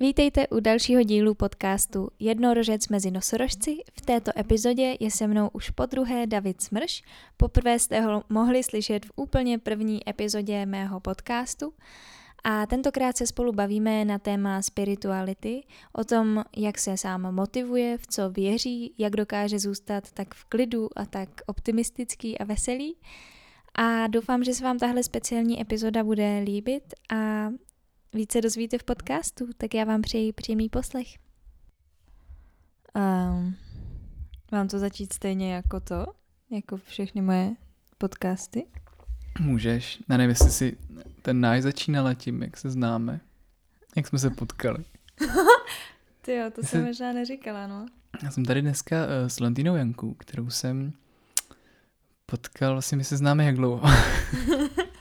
[0.00, 3.76] Vítejte u dalšího dílu podcastu Jednorožec mezi nosorožci.
[3.92, 7.02] V této epizodě je se mnou už po druhé David Smrš.
[7.36, 11.72] Poprvé jste ho mohli slyšet v úplně první epizodě mého podcastu.
[12.44, 18.06] A tentokrát se spolu bavíme na téma spirituality, o tom, jak se sám motivuje, v
[18.06, 22.96] co věří, jak dokáže zůstat tak v klidu a tak optimistický a veselý.
[23.74, 27.48] A doufám, že se vám tahle speciální epizoda bude líbit a
[28.14, 31.06] více dozvíte v podcastu, tak já vám přeji příjemný poslech.
[32.94, 33.56] Um,
[34.52, 36.06] mám to začít stejně jako to,
[36.50, 37.54] jako všechny moje
[37.98, 38.66] podcasty?
[39.40, 39.98] Můžeš.
[40.08, 40.76] Já nevím, jestli si
[41.22, 43.20] ten náš začínala tím, jak se známe.
[43.96, 44.84] Jak jsme se potkali.
[46.22, 47.86] Ty jo, to jsem možná neříkala, no.
[48.22, 50.92] Já jsem tady dneska uh, s Lantinou Jankou, kterou jsem
[52.26, 53.88] potkal, vlastně my se známe jak dlouho.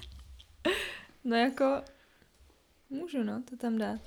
[1.23, 1.81] no jako
[2.89, 4.01] Můžu, no, to tam dát.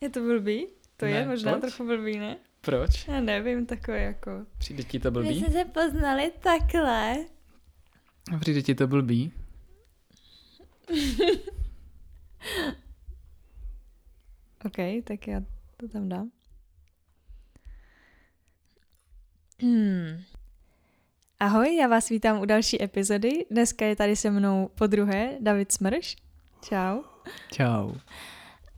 [0.00, 0.66] Je to blbý?
[0.96, 1.60] To ne, je možná proč?
[1.60, 2.36] trochu blbý, ne?
[2.60, 3.08] Proč?
[3.08, 4.46] Já nevím, takové jako...
[4.58, 5.28] Přijde ti to blbý?
[5.28, 7.16] My jsme se poznali takhle.
[8.34, 9.32] A přijde ti to blbý?
[14.64, 15.40] OK, tak já
[15.76, 16.30] to tam dám.
[19.62, 20.22] Hmm.
[21.40, 23.46] Ahoj, já vás vítám u další epizody.
[23.50, 26.16] Dneska je tady se mnou po druhé David Smrš.
[26.64, 27.02] Čau.
[27.52, 27.92] Čau.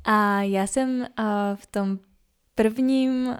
[0.04, 1.06] A já jsem uh,
[1.54, 1.98] v tom
[2.54, 3.36] prvním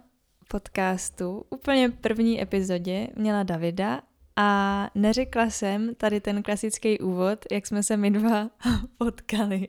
[0.49, 4.01] podcastu, úplně první epizodě, měla Davida
[4.37, 8.51] a neřekla jsem tady ten klasický úvod, jak jsme se my dva
[8.99, 9.69] potkali.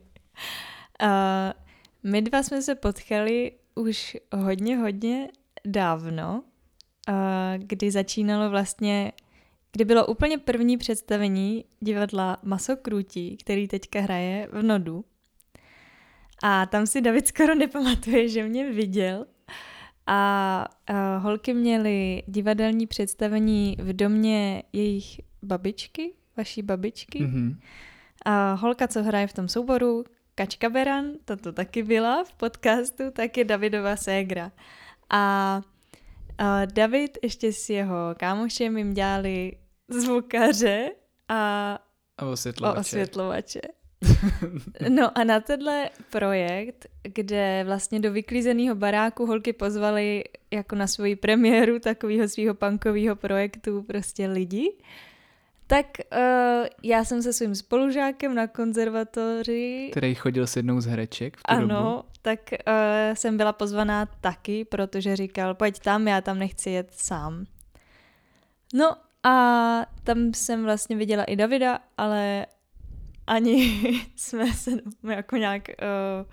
[1.03, 1.09] Uh,
[2.03, 5.29] my dva jsme se potkali už hodně, hodně
[5.65, 6.43] dávno,
[7.09, 7.15] uh,
[7.57, 9.11] kdy začínalo vlastně
[9.77, 15.05] kdy bylo úplně první představení divadla Masokrutí, který teďka hraje v Nodu.
[16.43, 19.25] A tam si David skoro nepamatuje, že mě viděl.
[20.07, 27.19] A, a holky měly divadelní představení v domě jejich babičky, vaší babičky.
[27.19, 27.57] Mm-hmm.
[28.25, 30.03] A holka, co hraje v tom souboru,
[30.35, 34.51] Kačka Beran, to to taky byla v podcastu, tak je Davidova ségra.
[35.09, 35.61] A
[36.37, 39.53] a David ještě s jeho kámošem jim dělali
[39.87, 40.89] zvukaře
[41.29, 41.73] a,
[42.17, 42.79] a osvětlovače.
[42.79, 43.61] osvětlovače.
[44.89, 51.15] no a na tenhle projekt, kde vlastně do vyklízeného baráku holky pozvali jako na svoji
[51.15, 54.77] premiéru takového svého punkového projektu prostě lidi,
[55.67, 59.87] tak uh, já jsem se svým spolužákem na konzervatoři...
[59.91, 62.03] Který chodil s jednou z hereček v tu Ano, dobu.
[62.21, 67.45] tak uh, jsem byla pozvaná taky, protože říkal, pojď tam, já tam nechci jet sám.
[68.73, 72.45] No a tam jsem vlastně viděla i Davida, ale
[73.27, 73.81] ani
[74.15, 74.71] jsme se
[75.09, 76.31] jako nějak uh,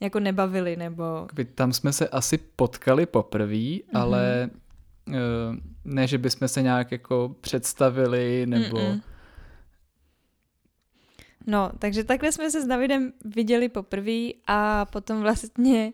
[0.00, 1.04] jako nebavili, nebo...
[1.54, 3.82] Tam jsme se asi potkali poprvé, mm-hmm.
[3.94, 4.50] ale
[5.08, 5.14] uh,
[5.84, 8.76] ne, že bychom se nějak jako představili, nebo...
[8.76, 9.02] Mm-mm.
[11.46, 15.92] No, takže takhle jsme se s Davidem viděli poprvé a potom vlastně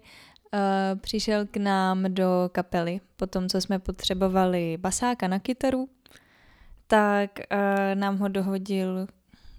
[0.54, 3.00] uh, přišel k nám do kapely.
[3.16, 5.88] Potom, co jsme potřebovali basáka na kytaru,
[6.86, 9.06] tak uh, nám ho dohodil...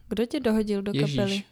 [0.10, 1.16] Kdo tě dohodil do Ježíš.
[1.16, 1.44] kapely?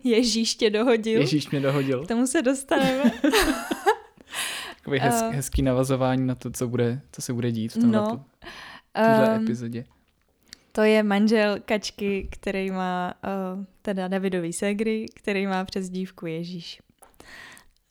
[0.04, 1.20] Ježíš tě dohodil.
[1.20, 2.04] Ježíš mě dohodil.
[2.04, 3.12] K tomu se dostaneme.
[4.76, 7.98] Takový hez, uh, hezký navazování na to, co, bude, co se bude dít v tomhle
[7.98, 8.24] no,
[9.28, 9.84] um, epizodě.
[10.72, 13.14] To je manžel Kačky, který má,
[13.56, 16.80] uh, teda Davidový segry, který má přes dívku Ježíš.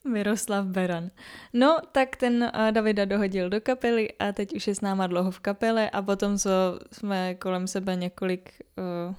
[0.08, 1.10] Miroslav Beran.
[1.52, 5.30] No, tak ten uh, Davida dohodil do kapely a teď už je s náma dlouho
[5.30, 6.50] v kapele a potom, co
[6.92, 8.50] jsme kolem sebe několik
[9.08, 9.14] uh,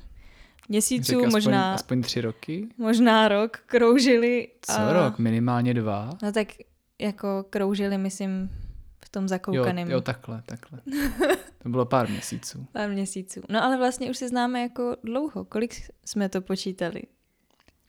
[0.69, 1.73] měsíců, Řekl možná...
[1.73, 2.67] Aspoň, aspoň tři roky?
[2.77, 4.47] Možná rok kroužili.
[4.61, 5.19] Co a, rok?
[5.19, 6.09] Minimálně dva?
[6.23, 6.47] No tak
[6.99, 8.49] jako kroužili, myslím,
[9.05, 9.87] v tom zakoukaném.
[9.87, 10.79] Jo, jo takhle, takhle.
[11.63, 12.65] To bylo pár měsíců.
[12.71, 13.41] Pár měsíců.
[13.49, 15.45] No ale vlastně už se známe jako dlouho.
[15.45, 15.75] Kolik
[16.05, 17.01] jsme to počítali?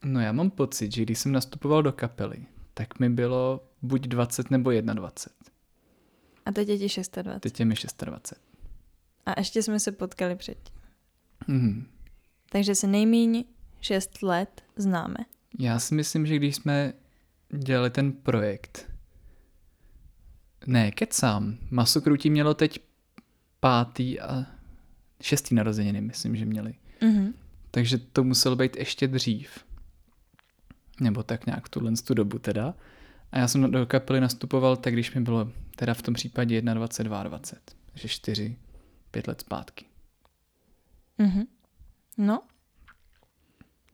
[0.05, 4.51] No já mám pocit, že když jsem nastupoval do kapely, tak mi bylo buď 20
[4.51, 5.53] nebo 21.
[6.47, 7.19] A teď je ti 26.
[7.41, 7.75] Teď je mi
[8.05, 8.41] 26.
[9.27, 10.77] A ještě jsme se potkali předtím.
[11.47, 11.87] Mm.
[12.51, 13.45] Takže se nejmíň
[13.81, 15.17] 6 let známe.
[15.59, 16.93] Já si myslím, že když jsme
[17.59, 18.91] dělali ten projekt,
[20.67, 22.79] ne, kecám, Masokrutí mělo teď
[23.61, 24.47] pátý a
[25.23, 26.75] šestý narozeniny, myslím, že měli.
[27.01, 27.33] Mm-hmm.
[27.71, 29.65] Takže to muselo být ještě dřív
[31.01, 32.75] nebo tak nějak v tuhle tu dobu teda.
[33.33, 37.23] A já jsem do kapely nastupoval tak, když mi bylo teda v tom případě 21,
[37.23, 38.57] 20, takže 4,
[39.11, 39.85] 5 let zpátky.
[41.19, 41.43] Mhm.
[42.19, 42.43] No,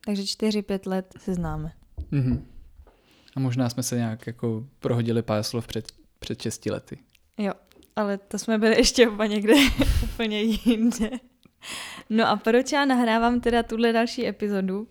[0.05, 1.73] takže 4-5 let se známe.
[2.11, 2.47] Mhm.
[3.37, 6.99] A možná jsme se nějak jako prohodili pár slov před, před 6 lety.
[7.39, 7.53] Jo,
[7.97, 9.55] ale to jsme byli ještě úplně někde
[10.05, 11.11] úplně jinde.
[12.11, 14.89] No a proč já nahrávám teda tuhle další epizodu,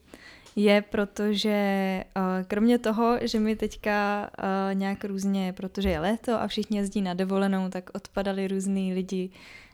[0.55, 6.41] je proto, že uh, kromě toho, že mi teďka uh, nějak různě, protože je léto
[6.41, 9.29] a všichni jezdí na dovolenou, tak odpadali různý lidi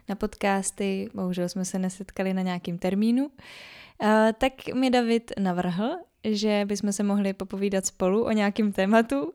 [0.10, 5.90] na podcasty, bohužel jsme se nesetkali na nějakým termínu, uh, tak mi David navrhl,
[6.24, 9.34] že bychom se mohli popovídat spolu o nějakém tématu,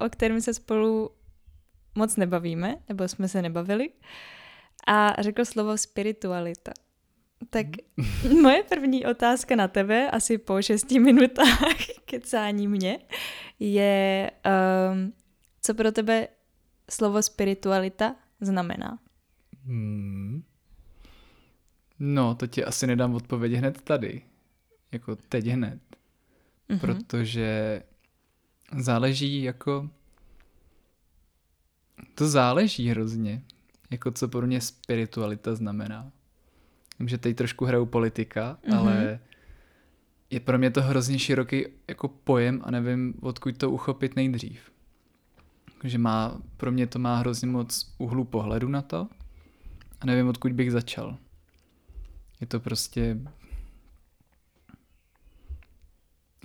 [0.00, 1.10] o kterém se spolu
[1.94, 3.90] moc nebavíme, nebo jsme se nebavili.
[4.86, 6.72] A řekl slovo spiritualita.
[7.50, 8.40] Tak mhm.
[8.42, 12.98] moje první otázka na tebe, asi po šesti minutách kecání mě,
[13.58, 14.30] je,
[14.92, 15.12] um,
[15.62, 16.28] co pro tebe
[16.90, 18.98] slovo spiritualita znamená?
[19.64, 20.42] Hmm.
[21.98, 24.22] No, to ti asi nedám odpověď hned tady.
[24.92, 25.80] Jako teď hned.
[26.70, 26.78] Mm-hmm.
[26.80, 27.82] Protože
[28.78, 29.90] záleží jako...
[32.14, 33.42] To záleží hrozně.
[33.90, 36.12] Jako co pro mě spiritualita znamená.
[36.98, 38.78] Vím, že teď trošku hraju politika, mm-hmm.
[38.78, 39.20] ale
[40.30, 44.60] je pro mě to hrozně široký jako pojem a nevím, odkud to uchopit nejdřív.
[45.84, 49.08] Že má, pro mě to má hrozně moc úhlu pohledu na to
[50.00, 51.16] a nevím, odkud bych začal.
[52.40, 53.16] Je to prostě...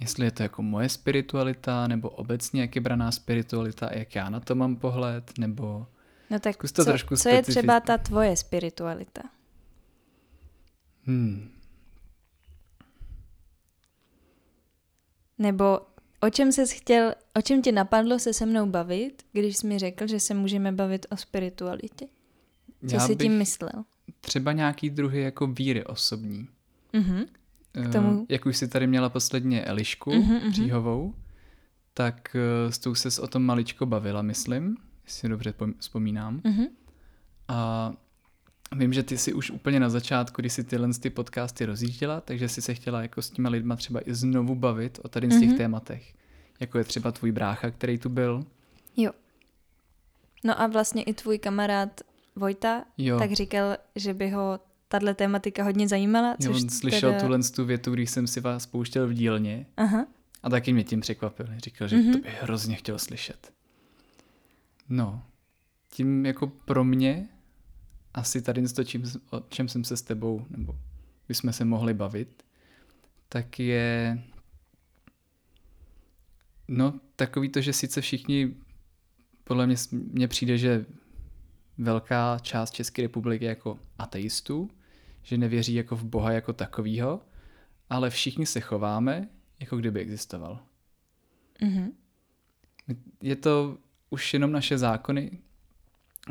[0.02, 4.40] Jestli je to jako moje spiritualita, nebo obecně jak je braná spiritualita jak já na
[4.40, 5.88] to mám pohled, nebo...
[6.30, 9.22] No tak to co, trošku co je třeba ta tvoje spiritualita?
[11.06, 11.50] Hmm.
[15.38, 15.80] Nebo
[16.20, 19.80] o čem jsi chtěl, o čem ti napadlo se se mnou bavit, když jsi mi
[19.80, 22.08] řekl, že se můžeme bavit o spiritualitě?
[22.90, 23.84] Co Já jsi tím myslel?
[24.22, 26.48] Třeba nějaký druhy jako víry osobní.
[26.94, 27.26] Mm-hmm.
[27.72, 28.26] K tomu...
[28.30, 31.14] Jak už jsi tady měla posledně Elišku mm-hmm, Příhovou,
[31.94, 36.40] tak eh, s tou ses o tom maličko bavila, myslím, jestli dobře vzpomínám.
[36.40, 36.68] Mm-hmm.
[37.48, 37.94] A
[38.76, 42.50] Vím, že ty si už úplně na začátku, když si tyhle ty podcasty rozjížděla, takže
[42.50, 45.50] si se chtěla jako s těma lidma třeba i znovu bavit o tady z těch
[45.50, 45.58] mm-hmm.
[45.58, 46.14] tématech.
[46.60, 48.46] Jako je třeba tvůj brácha, který tu byl.
[48.98, 49.12] Jo.
[50.44, 52.02] No a vlastně i tvůj kamarád
[52.36, 53.20] Vojta jo.
[53.20, 56.36] tak říkal, že by ho tahle tématika hodně zajímala.
[56.38, 57.22] Což jo, on slyšel teda...
[57.22, 59.66] tuhle tu větu, když jsem si vás pouštěl v dílně.
[59.78, 60.06] Aha.
[60.44, 61.48] A taky mě tím překvapil.
[61.58, 62.12] Říkal, že mm-hmm.
[62.12, 63.54] to by hrozně chtěl slyšet.
[64.90, 65.24] No,
[65.90, 67.28] tím jako pro mě
[68.14, 70.80] asi tady to, čím, o čem jsem se s tebou, nebo
[71.28, 72.44] bychom se mohli bavit,
[73.30, 74.24] tak je
[76.68, 78.54] no takový to, že sice všichni,
[79.44, 80.86] podle mě mně přijde, že
[81.78, 84.70] velká část České republiky jako ateistů,
[85.24, 87.22] že nevěří jako v Boha jako takovýho,
[87.90, 89.30] ale všichni se chováme,
[89.60, 90.60] jako kdyby existoval.
[91.62, 91.92] Mm-hmm.
[93.22, 93.78] Je to
[94.10, 95.40] už jenom naše zákony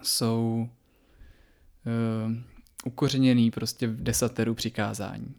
[0.02, 0.68] jsou
[1.86, 2.32] uh,
[2.84, 5.34] ukořeněný prostě v desateru přikázání.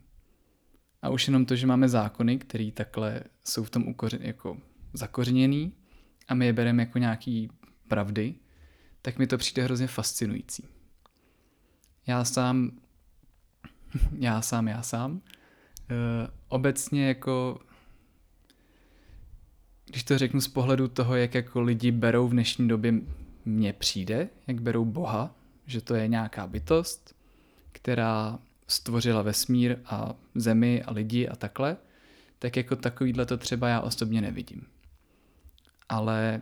[1.02, 4.58] A už jenom to, že máme zákony, které takhle jsou v tom ukořen, jako
[4.94, 5.74] zakořeněný
[6.28, 7.50] a my je bereme jako nějaký
[7.88, 8.36] pravdy,
[9.02, 10.68] tak mi to přijde hrozně fascinující.
[12.08, 12.72] Já sám,
[14.20, 15.20] já sám, já sám, uh,
[16.48, 17.60] obecně jako,
[19.86, 22.94] když to řeknu z pohledu toho, jak jako lidi berou v dnešní době,
[23.46, 25.36] mně přijde, jak berou Boha,
[25.66, 27.16] že to je nějaká bytost,
[27.72, 31.78] která stvořila vesmír a zemi a lidi a takhle,
[32.40, 34.68] tak jako takovýhle to třeba já osobně nevidím.
[35.90, 36.42] Ale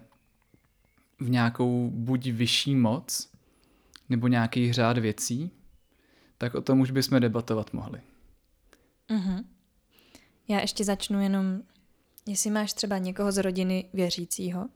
[1.20, 3.32] v nějakou buď vyšší moc,
[4.10, 5.52] nebo nějaký řád věcí,
[6.38, 8.02] tak o tom už bychom debatovat mohli.
[9.10, 9.44] Mm-hmm.
[10.48, 11.62] Já ještě začnu jenom,
[12.28, 14.70] jestli máš třeba někoho z rodiny věřícího?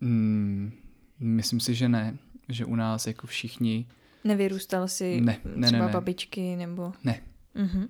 [0.00, 0.72] Mm,
[1.20, 2.18] myslím si, že ne
[2.50, 3.86] že u nás jako všichni...
[4.24, 5.92] Nevyrůstal si ne, ne, třeba ne, ne.
[5.92, 6.92] babičky nebo...
[7.04, 7.20] Ne.
[7.56, 7.88] Uh-huh.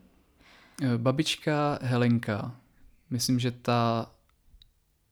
[0.96, 2.56] Babička Helenka,
[3.10, 4.10] myslím, že ta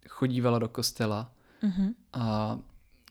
[0.09, 1.95] chodívala do kostela uh-huh.
[2.13, 2.59] a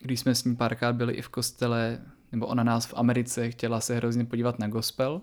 [0.02, 2.02] když jsme s ní párkrát byli i v kostele,
[2.32, 5.22] nebo ona nás v Americe chtěla se hrozně podívat na gospel,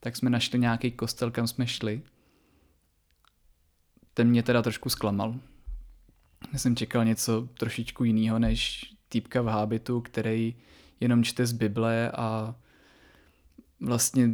[0.00, 2.02] tak jsme našli nějaký kostel, kam jsme šli.
[4.14, 5.34] Ten mě teda trošku zklamal.
[6.52, 10.54] Já jsem čekal něco trošičku jiného, než týpka v hábitu, který
[11.00, 12.54] jenom čte z Bible a
[13.80, 14.30] vlastně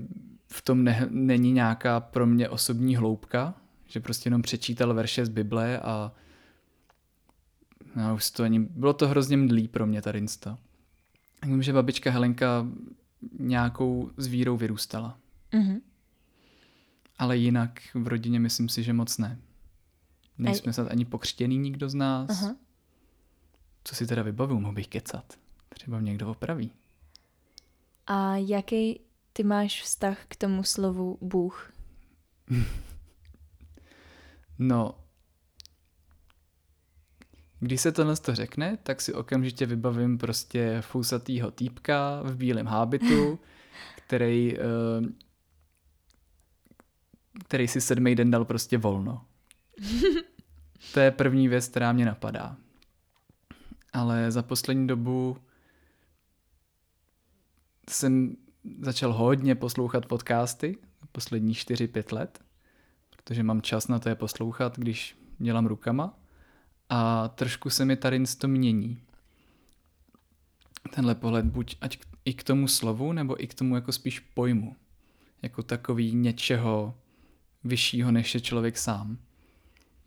[0.52, 3.54] v tom ne, není nějaká pro mě osobní hloubka,
[3.86, 6.12] že prostě jenom přečítal verše z Bible a
[7.96, 10.58] no, už to ani, bylo to hrozně mdlý pro mě tady insta.
[11.46, 12.66] Vím, že babička Helenka
[13.38, 15.18] nějakou s vírou vyrůstala.
[15.52, 15.80] Mm-hmm.
[17.18, 19.38] Ale jinak v rodině myslím si, že moc ne.
[20.38, 22.30] Nejsme snad ani pokřtěný nikdo z nás.
[22.30, 22.56] Aha.
[23.84, 25.38] Co si teda vybavuju, mohl bych kecat.
[25.68, 26.72] Třeba mě někdo opraví.
[28.06, 29.00] A jaký
[29.32, 31.72] ty máš vztah k tomu slovu Bůh?
[34.58, 34.94] No,
[37.60, 43.38] když se tohle to řekne, tak si okamžitě vybavím prostě fousatýho týpka v bílém hábitu,
[44.06, 44.62] který, eh,
[47.44, 49.26] který si sedmý den dal prostě volno.
[50.94, 52.56] To je první věc, která mě napadá.
[53.92, 55.36] Ale za poslední dobu
[57.90, 58.36] jsem
[58.80, 60.78] začal hodně poslouchat podcasty,
[61.12, 62.40] poslední 4-5 let,
[63.10, 66.18] protože mám čas na to je poslouchat, když dělám rukama.
[66.88, 69.02] A trošku se mi tady to mění.
[70.94, 74.76] Tenhle pohled buď ať i k tomu slovu, nebo i k tomu jako spíš pojmu.
[75.42, 76.98] Jako takový něčeho
[77.64, 79.18] vyššího, než je člověk sám.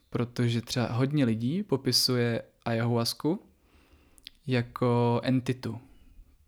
[0.10, 3.40] Protože třeba hodně lidí popisuje ayahuasku
[4.48, 5.80] jako entitu.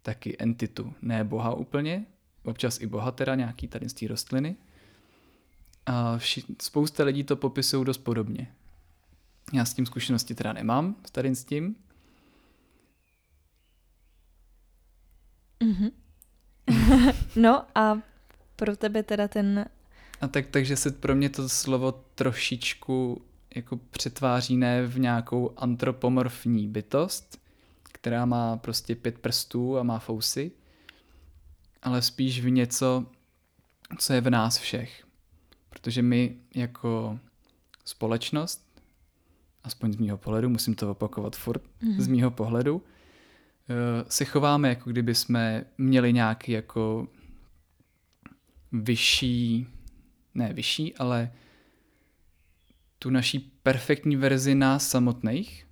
[0.02, 2.06] Taky entitu, ne boha úplně,
[2.44, 4.56] občas i boha teda, nějaký tady z té rostliny.
[5.86, 8.54] A vši- spousta lidí to popisují dost podobně.
[9.54, 11.76] Já s tím zkušenosti teda nemám, s tady s tím.
[15.64, 15.90] Mhm.
[17.36, 18.02] no a
[18.56, 19.66] pro tebe teda ten...
[20.22, 23.22] A tak, takže se pro mě to slovo trošičku
[23.56, 27.42] jako přetváří ne v nějakou antropomorfní bytost,
[28.08, 30.52] která má prostě pět prstů a má fousy,
[31.82, 33.06] ale spíš v něco,
[33.98, 35.06] co je v nás všech.
[35.70, 37.20] Protože my jako
[37.86, 38.82] společnost,
[39.64, 42.02] aspoň z mýho pohledu, musím to opakovat furt, Mhm.
[42.02, 42.84] z mýho pohledu,
[43.70, 47.08] eh, se chováme, jako kdyby jsme měli nějaký jako
[48.72, 49.68] vyšší,
[50.34, 51.32] ne vyšší, ale
[53.00, 55.68] tu naší perfektní verzi nás samotných,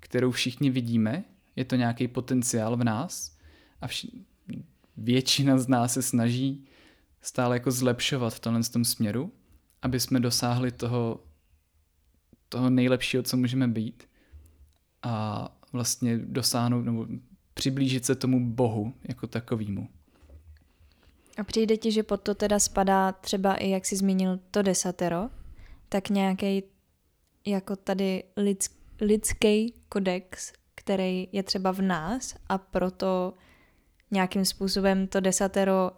[0.00, 1.24] kterou všichni vidíme,
[1.60, 3.36] je to nějaký potenciál v nás
[3.80, 4.24] a vši-
[4.96, 6.64] většina z nás se snaží
[7.20, 9.32] stále jako zlepšovat v tomhle tom směru,
[9.82, 11.20] aby jsme dosáhli toho,
[12.48, 14.08] toho nejlepšího, co můžeme být
[15.02, 17.06] a vlastně dosáhnout nebo
[17.54, 19.88] přiblížit se tomu Bohu jako takovýmu.
[21.38, 25.30] A přijde ti, že pod to teda spadá třeba i, jak jsi zmínil, to desatero,
[25.88, 26.62] tak nějaký
[27.46, 30.52] jako tady lidsk, lidský kodex,
[30.90, 33.34] který je třeba v nás a proto
[34.10, 35.90] nějakým způsobem to desatero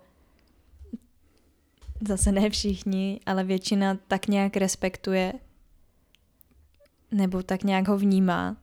[2.08, 5.32] zase ne všichni, ale většina tak nějak respektuje
[7.10, 8.56] nebo tak nějak ho vnímá.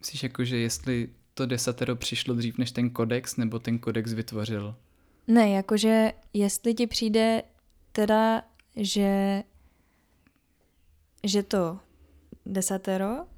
[0.00, 4.74] Myslíš jako, že jestli to desatero přišlo dřív než ten kodex, nebo ten kodex vytvořil?
[5.26, 7.42] Ne, jakože jestli ti přijde
[7.92, 8.42] teda,
[8.76, 9.42] že,
[11.24, 11.78] že to
[12.46, 13.33] desatero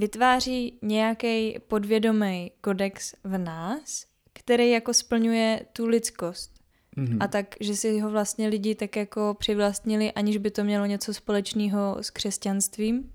[0.00, 6.60] vytváří nějaký podvědomý kodex v nás, který jako splňuje tu lidskost.
[6.96, 7.16] Mhm.
[7.20, 11.14] A tak, že si ho vlastně lidi tak jako přivlastnili, aniž by to mělo něco
[11.14, 13.12] společného s křesťanstvím.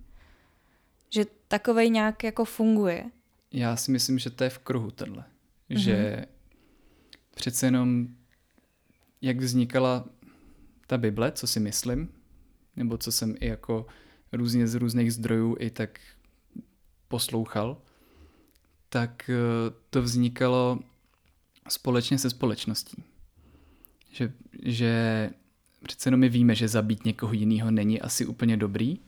[1.09, 3.05] Že takovej nějak jako funguje.
[3.51, 5.23] Já si myslím, že to je v kruhu tohle.
[5.69, 5.77] Mm-hmm.
[5.77, 6.25] Že
[7.35, 8.07] přece jenom,
[9.21, 10.05] jak vznikala
[10.87, 12.09] ta Bible, co si myslím,
[12.75, 13.85] nebo co jsem i jako
[14.33, 15.99] různě z různých zdrojů i tak
[17.07, 17.77] poslouchal,
[18.89, 19.35] tak eh,
[19.89, 20.79] to vznikalo
[21.69, 23.03] společně se společností.
[24.11, 24.33] Že,
[24.63, 25.29] že
[25.83, 28.99] přece jenom my víme, že zabít někoho jiného není asi úplně dobrý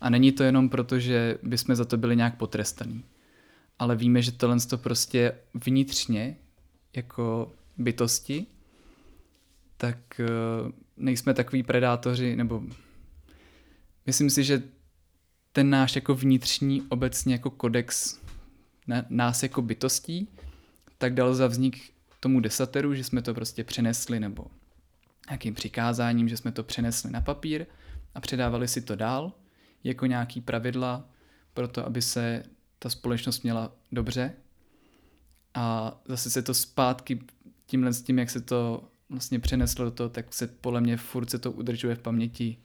[0.00, 3.04] a není to jenom proto, že bychom za to byli nějak potrestaní
[3.82, 6.36] ale víme, že tohle to prostě vnitřně
[6.96, 8.46] jako bytosti,
[9.76, 10.26] tak eh,
[10.96, 12.62] nejsme takový predátoři, nebo
[14.06, 14.62] myslím si, že
[15.52, 18.20] ten náš jako vnitřní obecně jako kodex
[18.86, 20.28] na, nás jako bytostí,
[20.98, 24.46] tak dal za vznik tomu desateru, že jsme to prostě přenesli, nebo
[25.28, 27.66] nějakým přikázáním, že jsme to přenesli na papír
[28.14, 29.32] a předávali si to dál
[29.84, 31.08] jako nějaký pravidla
[31.54, 32.42] pro to, aby se
[32.78, 34.32] ta společnost měla dobře
[35.54, 37.20] a zase se to zpátky
[37.66, 41.30] tímhle s tím, jak se to vlastně přeneslo do toho, tak se podle mě furt
[41.30, 42.56] se to udržuje v paměti.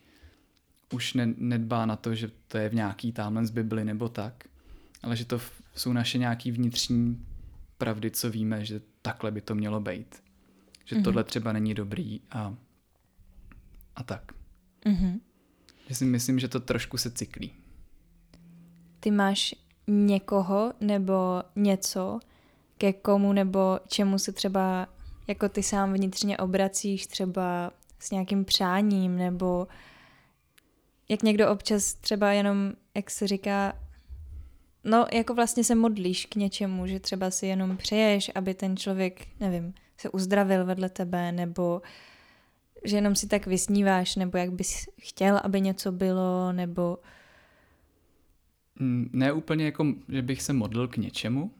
[0.92, 4.44] Už ne, nedbá na to, že to je v nějaký tamhle z Bibli nebo tak,
[5.02, 5.40] ale že to
[5.74, 7.26] jsou naše nějaký vnitřní
[7.78, 10.22] pravdy, co víme, že takhle by to mělo být.
[10.84, 11.00] Že Mhm.
[11.00, 11.04] mm-hmm.
[11.04, 12.54] tohle třeba není dobrý a,
[13.96, 14.32] a tak.
[14.84, 15.20] Mhm.
[15.88, 17.52] Že si myslím, že to trošku se cyklí.
[19.00, 19.54] ty máš
[19.86, 22.20] někoho nebo něco,
[22.78, 24.88] ke komu nebo čemu se třeba
[25.26, 29.68] jako ty sám vnitřně obracíš třeba s nějakým přáním nebo
[31.08, 33.78] jak někdo občas třeba jenom, jak se říká,
[34.84, 39.26] no jako vlastně se modlíš k něčemu, že třeba si jenom přeješ, aby ten člověk,
[39.40, 41.82] nevím, se uzdravil vedle tebe, nebo
[42.84, 46.98] že jenom si tak vysníváš, nebo jak bys chtěl, aby něco bylo, nebo...
[48.80, 51.50] Mm, ne úplně jako, že bych se modlil k něčemu,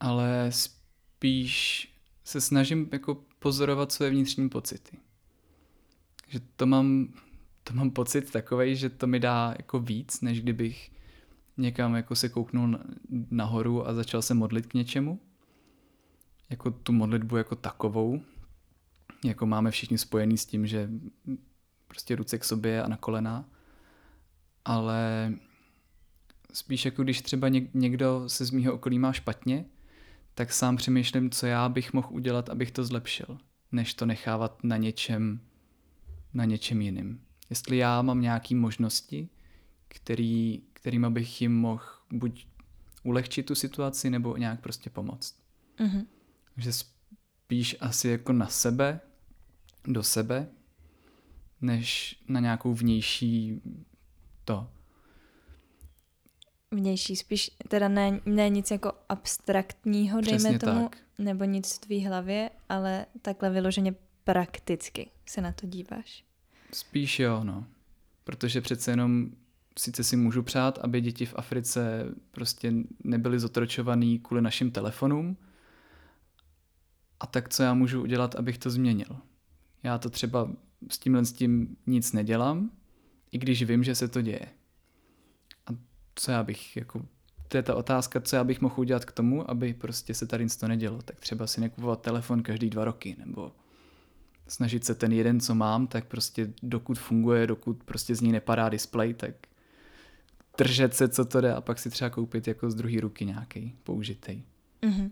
[0.00, 1.86] ale spíš
[2.24, 4.96] se snažím jako pozorovat své vnitřní pocity.
[6.28, 7.14] Že to mám,
[7.70, 10.90] to mám pocit takový, že to mi dá jako víc, než kdybych
[11.56, 12.78] někam jako se kouknul
[13.30, 15.20] nahoru a začal se modlit k něčemu.
[16.50, 18.20] Jako tu modlitbu jako takovou,
[19.24, 20.90] jako máme všichni spojený s tím, že
[21.88, 23.48] prostě ruce k sobě a na kolena,
[24.64, 25.32] ale
[26.52, 29.64] spíš jako když třeba někdo se z mýho okolí má špatně,
[30.34, 33.38] tak sám přemýšlím, co já bych mohl udělat, abych to zlepšil,
[33.72, 35.40] než to nechávat na něčem,
[36.34, 37.29] na něčem jiným.
[37.50, 39.28] Jestli já mám nějaké možnosti,
[39.88, 42.46] který, kterým bych jim mohl buď
[43.02, 45.36] ulehčit tu situaci, nebo nějak prostě pomoct.
[45.78, 46.06] Mm-hmm.
[46.54, 49.00] Takže spíš asi jako na sebe,
[49.84, 50.48] do sebe,
[51.60, 53.60] než na nějakou vnější
[54.44, 54.70] to
[56.70, 60.98] vnější, spíš teda ne, ne nic jako abstraktního, dejme Přesně tomu, tak.
[61.18, 66.24] nebo nic v tvý hlavě, ale takhle vyloženě prakticky se na to díváš.
[66.72, 67.66] Spíš jo, no.
[68.24, 69.30] Protože přece jenom
[69.78, 72.72] sice si můžu přát, aby děti v Africe prostě
[73.04, 75.36] nebyly zotročovaný kvůli našim telefonům,
[77.20, 79.16] a tak co já můžu udělat, abych to změnil?
[79.82, 80.50] Já to třeba
[80.90, 82.70] s tímhle s tím nic nedělám,
[83.32, 84.46] i když vím, že se to děje
[86.20, 87.02] co já bych, jako,
[87.48, 90.44] to je ta otázka, co já bych mohl udělat k tomu, aby prostě se tady
[90.44, 91.02] nic to nedělo.
[91.02, 93.52] Tak třeba si nekupovat telefon každý dva roky, nebo
[94.50, 98.68] snažit se ten jeden, co mám, tak prostě dokud funguje, dokud prostě z ní nepadá
[98.68, 99.34] display, tak
[100.58, 103.74] držet se, co to jde a pak si třeba koupit jako z druhé ruky nějaký
[103.82, 104.42] použitej.
[104.82, 105.10] Mm-hmm.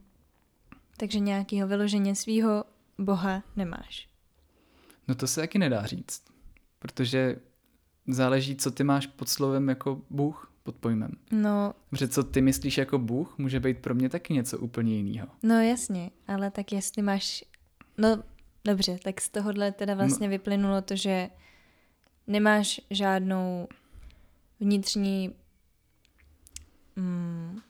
[0.97, 2.65] Takže nějakého vyloženě svého
[2.99, 4.09] boha nemáš.
[5.09, 6.25] No to se taky nedá říct,
[6.79, 7.37] protože
[8.07, 11.11] záleží, co ty máš pod slovem jako Bůh pod pojmem.
[11.31, 11.75] No.
[11.91, 15.29] Protože co ty myslíš jako Bůh, může být pro mě taky něco úplně jiného.
[15.43, 17.45] No jasně, ale tak jestli máš,
[17.99, 18.23] no
[18.69, 19.99] dobře, tak z tohohle teda no.
[19.99, 20.31] vlastně no.
[20.31, 21.29] vyplynulo to, že
[22.27, 23.69] nemáš žádnou
[24.61, 25.33] vnitřní
[26.97, 27.61] mm,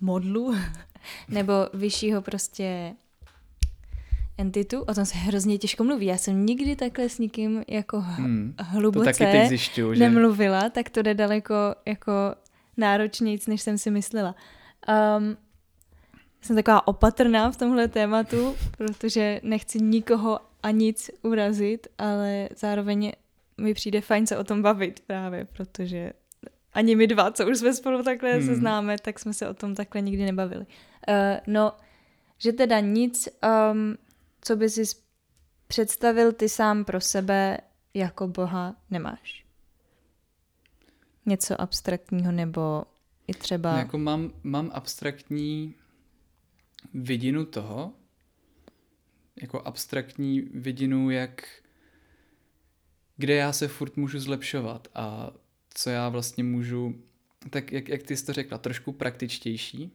[0.00, 0.54] modlu
[1.28, 2.94] nebo vyššího prostě
[4.38, 6.06] entitu, o tom se hrozně těžko mluví.
[6.06, 10.00] Já jsem nikdy takhle s nikým jako hmm, hluboce to taky teď zjišťuju, že...
[10.00, 11.54] nemluvila, tak to jde daleko
[11.86, 12.12] jako
[12.76, 14.34] náročnějc, než jsem si myslela.
[15.18, 15.36] Um,
[16.42, 23.12] jsem taková opatrná v tomhle tématu, protože nechci nikoho a nic urazit, ale zároveň
[23.58, 26.12] mi přijde fajn se o tom bavit právě, protože
[26.72, 28.46] ani my dva, co už jsme spolu takhle hmm.
[28.46, 30.60] se známe, tak jsme se o tom takhle nikdy nebavili.
[30.60, 31.14] Uh,
[31.46, 31.72] no,
[32.38, 33.28] že teda nic
[33.72, 33.96] um,
[34.40, 34.82] co by si
[35.66, 37.58] představil ty sám pro sebe
[37.94, 39.44] jako Boha nemáš?
[41.26, 42.84] Něco abstraktního nebo
[43.26, 43.72] i třeba...
[43.72, 45.74] No, jako mám, mám abstraktní
[46.94, 47.92] vidinu toho,
[49.42, 51.60] jako abstraktní vidinu, jak
[53.16, 55.30] kde já se furt můžu zlepšovat a
[55.74, 57.02] co já vlastně můžu,
[57.50, 59.90] tak jak, jak ty jsi to řekla, trošku praktičtější,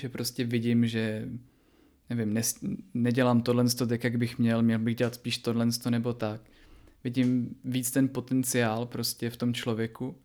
[0.00, 1.28] že prostě vidím, že
[2.10, 6.40] nevím, nes, nedělám tohle tak, jak bych měl, měl bych dělat spíš tohle nebo tak.
[7.04, 10.16] Vidím víc ten potenciál prostě v tom člověku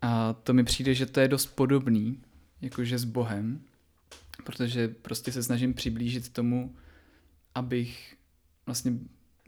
[0.00, 2.22] a to mi přijde, že to je dost podobný,
[2.60, 3.60] jakože s Bohem,
[4.44, 6.76] protože prostě se snažím přiblížit tomu,
[7.54, 8.16] abych
[8.66, 8.92] vlastně,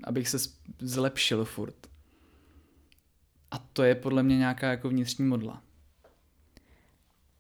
[0.05, 0.39] abych se
[0.79, 1.87] zlepšil furt.
[3.51, 5.63] A to je podle mě nějaká jako vnitřní modla.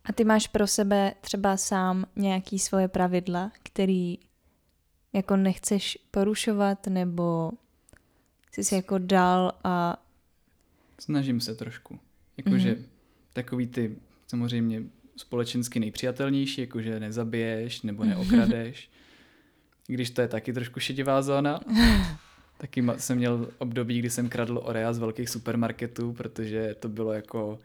[0.05, 4.19] A ty máš pro sebe třeba sám nějaký svoje pravidla, který
[5.12, 7.53] jako nechceš porušovat, nebo
[8.53, 10.03] jsi si jako dal a...
[10.99, 11.99] Snažím se trošku.
[12.37, 12.85] Jakože mm-hmm.
[13.33, 14.83] takový ty samozřejmě
[15.16, 18.90] společensky nejpřijatelnější, jakože nezabiješ nebo neokradeš.
[19.87, 21.61] Když to je taky trošku šedivá zóna.
[22.59, 27.59] Taky jsem měl období, kdy jsem kradl Orea z velkých supermarketů, protože to bylo jako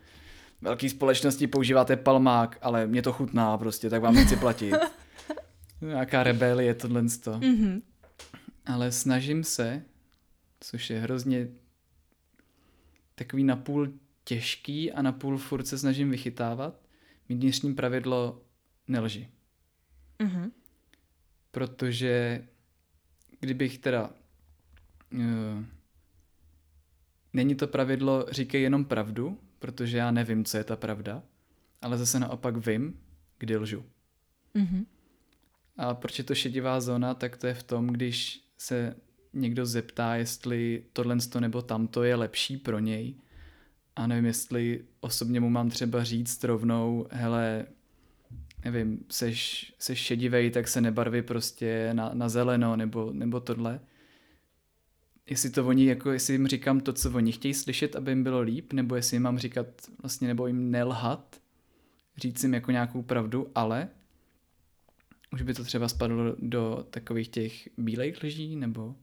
[0.61, 4.75] velké společnosti používáte palmák, ale mě to chutná prostě, tak vám nechci platit.
[5.81, 7.01] Nějaká rebelie tohle.
[7.01, 7.81] Mm-hmm.
[8.65, 9.83] Ale snažím se,
[10.59, 11.47] což je hrozně
[13.15, 16.79] takový napůl těžký a napůl furt se snažím vychytávat,
[17.29, 18.41] vnitřní pravidlo
[18.87, 19.29] nelži.
[20.19, 20.51] Mm-hmm.
[21.51, 22.43] Protože
[23.39, 24.09] kdybych teda
[25.13, 25.63] uh,
[27.33, 31.23] není to pravidlo říkej jenom pravdu, protože já nevím, co je ta pravda,
[31.81, 32.99] ale zase naopak vím,
[33.37, 33.85] kdy lžu.
[34.53, 34.85] Mhm.
[35.77, 38.95] A proč je to šedivá zóna, tak to je v tom, když se
[39.33, 43.15] někdo zeptá, jestli tohle nebo tamto je lepší pro něj.
[43.99, 47.65] A nevím, jestli osobně mu mám třeba říct rovnou, hele,
[48.65, 53.79] nevím, seš, seš šedivej, tak se nebarvi prostě na, na zeleno nebo, nebo tohle.
[55.29, 58.41] Jestli to oni, jako jestli jim říkám to, co oni chtějí slyšet, aby jim bylo
[58.41, 59.67] líp, nebo jestli jim mám říkat
[60.01, 61.41] vlastně, nebo jim nelhat,
[62.17, 63.89] říct jim jako nějakou pravdu, ale
[65.33, 68.95] už by to třeba spadlo do takových těch bílejch lží, nebo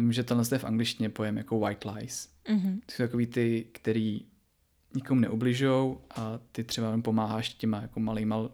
[0.00, 2.28] vím, že tohle je v angličtině pojem jako white lies.
[2.48, 2.80] Mhm.
[2.86, 4.22] To jsou takový ty, který
[4.94, 8.50] nikomu neubližují a ty třeba pomáháš těma jako malý, mal,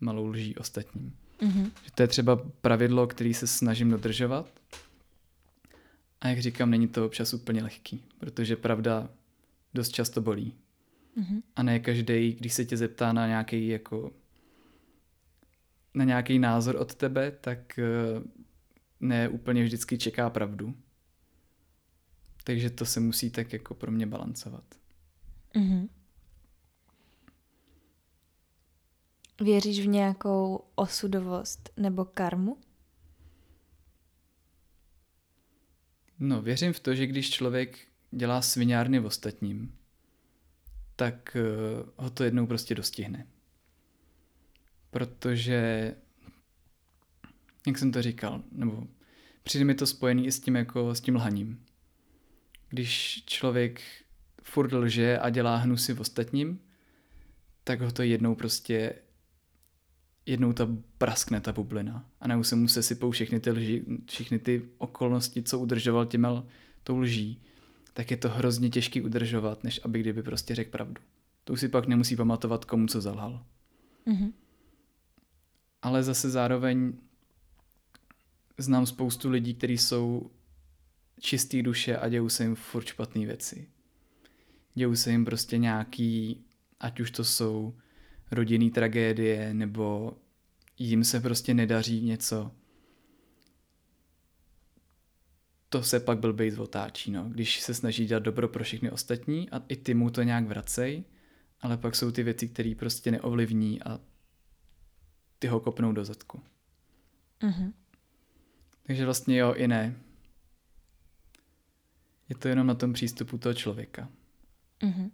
[0.00, 1.16] malou lží ostatním.
[1.42, 1.64] Mhm.
[1.64, 4.46] Že to je třeba pravidlo, který se snažím dodržovat.
[6.20, 9.08] A jak říkám, není to občas úplně lehký, protože pravda
[9.74, 10.54] dost často bolí.
[11.16, 11.42] Mhm.
[11.56, 14.12] A ne každý, když se tě zeptá na nějaký jako
[15.94, 17.84] na nějaký názor od tebe, tak eh,
[19.02, 20.74] ne úplně vždycky čeká pravdu.
[22.44, 24.64] Takže to se musí tak jako pro mě balancovat.
[25.56, 25.88] Mhm.
[29.40, 32.58] Věříš v nějakou osudovost nebo karmu?
[36.18, 37.78] No, věřím v to, že když člověk
[38.10, 39.78] dělá sviňárny v ostatním,
[40.96, 43.26] tak uh, ho to jednou prostě dostihne.
[44.90, 45.94] Protože,
[47.66, 48.86] jak jsem to říkal, nebo
[49.42, 51.64] přijde mi to spojený i s tím, jako s tím lhaním.
[52.68, 53.80] Když člověk
[54.42, 56.60] furt lže a dělá hnusy v ostatním,
[57.64, 58.94] tak ho to jednou prostě
[60.26, 64.62] jednou ta praskne ta bublina a najednou se mu sesypou všechny ty lži, všechny ty
[64.78, 66.44] okolnosti, co udržoval těma
[66.82, 67.42] tou lží,
[67.94, 71.02] tak je to hrozně těžký udržovat, než aby kdyby prostě řekl pravdu.
[71.44, 73.44] To už si pak nemusí pamatovat, komu co zalhal.
[74.06, 74.32] Mhm.
[75.82, 76.92] Ale zase zároveň
[78.58, 80.30] znám spoustu lidí, kteří jsou
[81.20, 83.68] čistý duše a dějou se jim furt špatné věci.
[84.74, 86.44] Dějou se jim prostě nějaký,
[86.80, 87.74] ať už to jsou
[88.30, 90.16] rodinný tragédie, nebo
[90.78, 92.50] jim se prostě nedaří něco.
[95.68, 97.28] To se pak blbej otáčí, no.
[97.28, 101.04] Když se snaží dělat dobro pro všechny ostatní a i ty mu to nějak vracej,
[101.60, 104.00] ale pak jsou ty věci, které prostě neovlivní a
[105.38, 106.42] ty ho kopnou do zadku.
[107.42, 107.72] Mhm.
[108.82, 109.94] Takže vlastně jo i ne.
[112.28, 114.08] Je to jenom na tom přístupu toho člověka.
[114.82, 115.10] Mhm.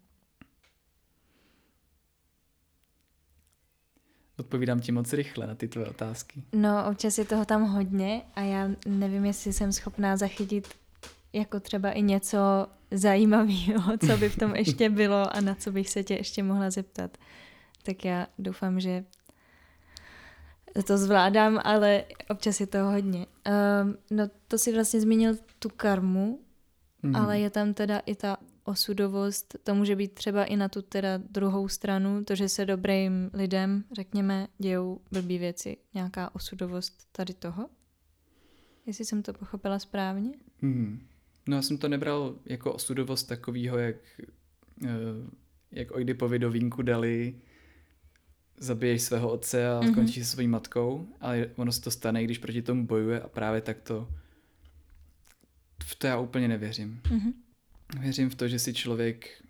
[4.38, 6.42] Odpovídám ti moc rychle na ty tvoje otázky.
[6.52, 10.68] No, občas je toho tam hodně a já nevím, jestli jsem schopná zachytit
[11.32, 12.38] jako třeba i něco
[12.90, 16.70] zajímavého, co by v tom ještě bylo a na co bych se tě ještě mohla
[16.70, 17.18] zeptat.
[17.82, 19.04] Tak já doufám, že
[20.86, 23.26] to zvládám, ale občas je toho hodně.
[23.26, 26.40] Um, no to si vlastně zmínil tu karmu,
[27.02, 27.16] Mhm.
[27.16, 31.16] ale je tam teda i ta osudovost, to může být třeba i na tu teda
[31.16, 37.68] druhou stranu, to, že se dobrým lidem, řekněme, dějou blbý věci, nějaká osudovost tady toho?
[38.86, 40.32] Jestli jsem to pochopila správně?
[40.62, 41.00] Hmm.
[41.48, 43.96] No já jsem to nebral jako osudovost takovýho, jak,
[44.84, 44.88] eh,
[45.72, 47.40] jak Oidipovi do vínku dali
[48.58, 49.92] zabiješ svého otce a Mhm.
[49.92, 53.60] skončíš se svojí matkou, ale ono se to stane, když proti tomu bojuje a právě
[53.60, 54.08] tak to
[55.84, 57.00] v to já úplně nevěřím.
[57.10, 57.32] Mhm.
[58.00, 59.44] Věřím v to, že si člověk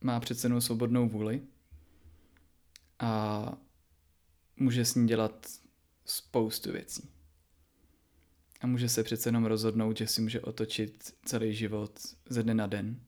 [0.00, 1.42] má přece jenom svobodnou vůli
[2.98, 3.52] a
[4.56, 5.46] může s ní dělat
[6.04, 7.08] spoustu věcí.
[8.60, 12.66] A může se přece jenom rozhodnout, že si může otočit celý život ze dne na
[12.66, 13.00] den.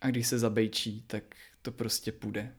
[0.00, 1.24] A když se zabejčí, tak
[1.62, 2.54] to prostě půjde.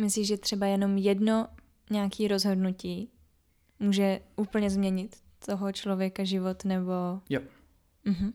[0.00, 1.48] Myslíš, že třeba jenom jedno
[1.90, 3.10] nějaký rozhodnutí
[3.80, 6.92] může úplně změnit toho člověka život nebo...
[7.28, 7.40] Jo.
[8.04, 8.32] Mhm.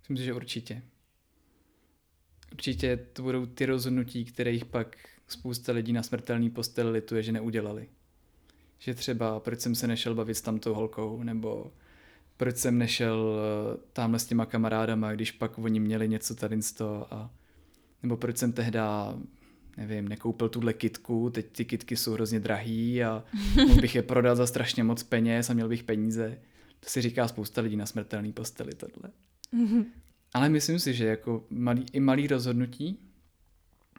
[0.00, 0.82] Myslím si, že určitě.
[2.52, 4.96] Určitě to budou ty rozhodnutí, kterých pak
[5.28, 7.88] spousta lidí na smrtelný postel lituje, že neudělali.
[8.78, 11.72] Že třeba, proč jsem se nešel bavit s tamtou holkou, nebo
[12.36, 16.72] proč jsem nešel eh, tamhle s těma kamarádama, když pak oni měli něco tady z
[16.72, 17.30] toho a
[18.02, 19.14] nebo proč jsem tehda
[19.76, 23.24] nevím, nekoupil tuhle kitku, teď ty kitky jsou hrozně drahý a
[23.66, 26.38] mohl bych je prodat za strašně moc peněz a měl bych peníze.
[26.80, 29.10] To si říká spousta lidí na smrtelný posteli tohle.
[30.34, 32.98] Ale myslím si, že jako malý, i malý rozhodnutí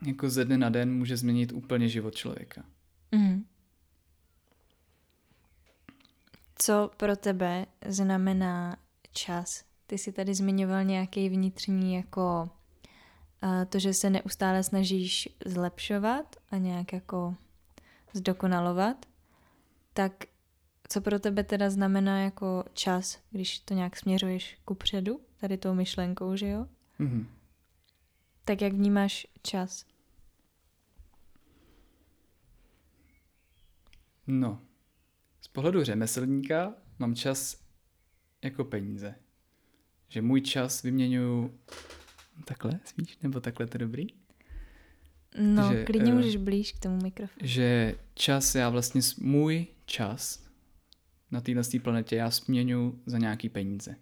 [0.05, 2.63] jako ze dne na den může změnit úplně život člověka.
[3.11, 3.45] Mhm.
[6.55, 8.77] Co pro tebe znamená
[9.11, 12.49] čas ty si tady zmiňoval nějaký vnitřní jako
[13.69, 17.35] to, že se neustále snažíš zlepšovat a nějak jako
[18.13, 19.05] zdokonalovat,
[19.93, 20.11] tak
[20.89, 25.73] co pro tebe teda znamená jako čas, když to nějak směřuješ ku předu, tady tou
[25.73, 26.67] myšlenkou, že jo?
[26.99, 27.27] Mhm.
[28.45, 29.85] Tak jak vnímáš čas?
[34.27, 34.61] No,
[35.41, 37.57] z pohledu řemeslníka mám čas
[38.41, 39.15] jako peníze.
[40.07, 41.59] Že můj čas vyměňuju
[42.43, 43.17] takhle, spíš?
[43.23, 44.07] Nebo takhle to je dobrý?
[45.39, 47.47] No, Že, klidně eh, můžeš blíž k tomu mikrofonu.
[47.47, 50.45] Že čas, já vlastně, můj čas
[51.31, 53.95] na téhle té planetě já směňu za nějaký peníze.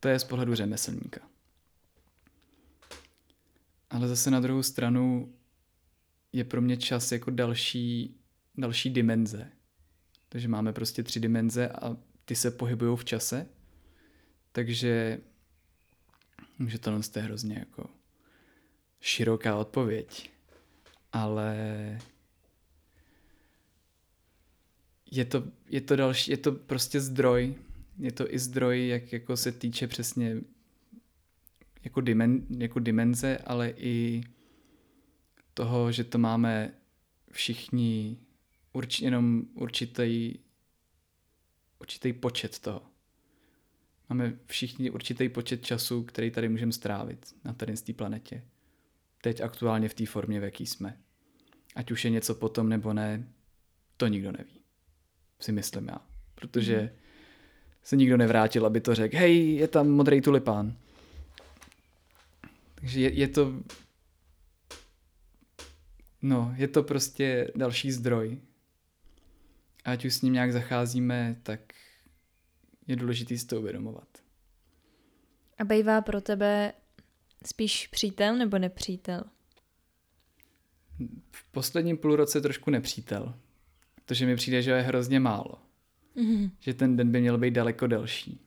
[0.00, 1.20] To je z pohledu řemeslníka.
[3.90, 5.34] Ale zase na druhou stranu
[6.32, 8.16] je pro mě čas jako další,
[8.56, 9.50] další dimenze.
[10.28, 13.46] Takže máme prostě tři dimenze a ty se pohybují v čase.
[14.52, 15.20] Takže
[16.68, 17.90] že tohle je hrozně jako
[19.00, 20.30] široká odpověď.
[21.12, 21.56] Ale
[25.10, 27.54] je to, je to další, je to prostě zdroj.
[27.98, 30.36] Je to i zdroj, jak jako se týče přesně
[31.84, 34.22] jako, dimen, jako dimenze, ale i
[35.54, 36.74] toho, že to máme
[37.32, 38.18] všichni
[38.72, 40.34] urč, jenom určitý,
[41.78, 42.82] určitý počet toho.
[44.10, 48.44] Máme všichni určitý počet času, který tady můžeme strávit na tady té planetě.
[49.20, 50.96] Teď aktuálně v té formě, v jaký jsme.
[51.76, 53.28] Ať už je něco potom nebo ne,
[53.96, 54.60] to nikdo neví.
[55.40, 55.98] Si myslím já.
[56.34, 56.90] Protože Mhm.
[57.82, 60.76] se nikdo nevrátil, aby to řekl, hej, je tam modrý tulipán.
[62.74, 63.62] Takže je, je to...
[66.22, 68.40] No, je to prostě další zdroj.
[69.84, 71.60] Ať už s ním nějak zacházíme, tak
[72.90, 74.08] je důležité si to uvědomovat.
[75.58, 76.72] A bývá pro tebe
[77.46, 79.24] spíš přítel nebo nepřítel?
[81.30, 83.34] V posledním půlroce trošku nepřítel,
[83.94, 85.58] protože mi přijde, že je hrozně málo.
[86.14, 86.50] Mhm.
[86.60, 88.40] Že ten den by měl být daleko delší.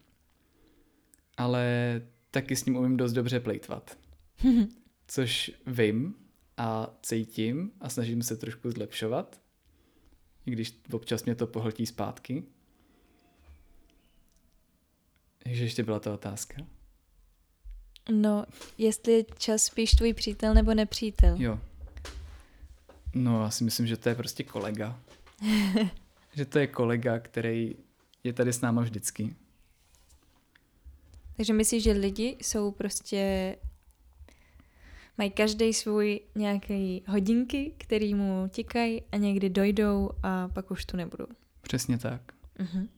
[1.38, 2.02] Ale
[2.32, 3.98] taky s ním umím dost dobře plejtvat.
[5.08, 6.16] Což vím
[6.58, 9.42] a cítím a snažím se trošku zlepšovat.
[10.46, 12.44] I když občas mě to pohltí zpátky.
[15.44, 16.56] Takže ještě byla ta otázka.
[18.12, 18.46] No,
[18.78, 21.36] jestli je čas spíš tvůj přítel nebo nepřítel.
[21.40, 21.60] Jo.
[23.16, 25.00] No, já si myslím, že to je prostě kolega.
[26.34, 27.76] že to je kolega, který
[28.24, 29.36] je tady s náma vždycky.
[31.38, 33.56] Takže myslíš, že lidi jsou prostě
[35.18, 40.98] mají každý svůj nějaký hodinky, který mu tikají a někdy dojdou a pak už tu
[40.98, 41.28] nebudou.
[41.62, 42.34] Přesně tak.
[42.60, 42.90] Mhm.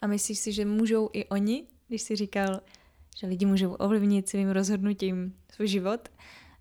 [0.00, 2.60] A myslíš si, že můžou i oni, když jsi říkal,
[3.16, 6.08] že lidi můžou ovlivnit svým rozhodnutím svůj život,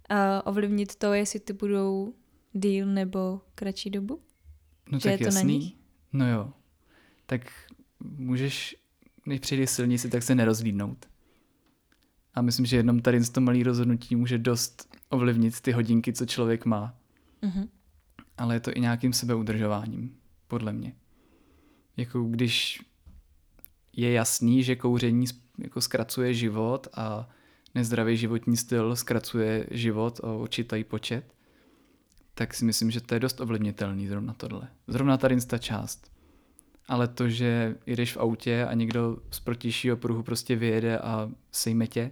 [0.10, 2.14] a ovlivnit to, jestli ty budou
[2.54, 4.22] díl nebo kratší dobu?
[4.92, 5.58] No Že tak je to na jasný.
[5.58, 5.74] nich?
[6.14, 6.54] No jo.
[7.26, 7.42] Tak
[8.00, 8.76] můžeš,
[9.24, 11.06] když přijdeš silnici, tak se nerozlídnout.
[12.34, 16.26] A myslím, že jenom tady z to malý rozhodnutí může dost ovlivnit ty hodinky, co
[16.26, 16.96] člověk má.
[17.42, 17.70] Mhm.
[18.38, 20.18] Ale je to i nějakým sebeudržováním,
[20.48, 20.96] podle mě.
[21.98, 22.82] Jako když
[23.94, 25.26] je jasný, že kouření
[25.58, 27.30] jako zkracuje život a
[27.76, 31.34] nezdravý životní styl zkracuje život o určitý počet,
[32.34, 34.68] tak si myslím, že to je dost ovlivnitelný zrovna tohle.
[34.88, 36.12] Zrovna tady ta část.
[36.88, 41.88] Ale to, že jdeš v autě a někdo z protějšího pruhu prostě vyjede a sejme
[41.88, 42.12] tě,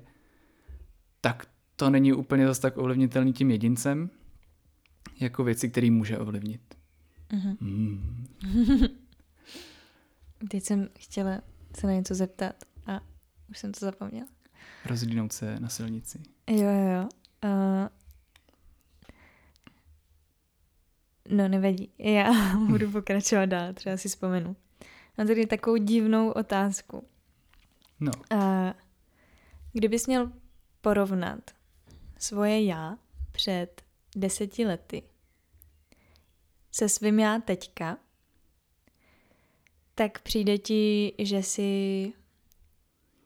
[1.21, 4.09] tak to není úplně zase tak ovlivnitelný tím jedincem,
[5.19, 6.61] jako věci, které může ovlivnit.
[7.33, 7.57] Mhm.
[7.61, 8.27] Hmm.
[10.49, 11.41] Teď jsem chtěla
[11.77, 12.55] se na něco zeptat
[12.88, 12.99] a
[13.49, 14.27] už jsem to zapomněla.
[14.86, 16.19] Rozlínout se na silnici.
[16.49, 17.10] Jo, jo, jo.
[17.43, 17.88] Uh,
[21.38, 21.91] no, nevadí.
[21.97, 22.32] Já
[22.67, 24.55] budu pokračovat dál, třeba si vzpomenu.
[25.17, 27.08] Mám tady takovou divnou otázku.
[27.99, 28.71] No, Uh,
[29.73, 30.32] kdybys měl
[30.82, 31.51] porovnat
[32.17, 32.97] svoje já
[33.32, 33.82] před
[34.15, 35.03] deseti lety
[36.71, 37.97] se svým já teďka,
[39.99, 42.13] tak přijde ti, že jsi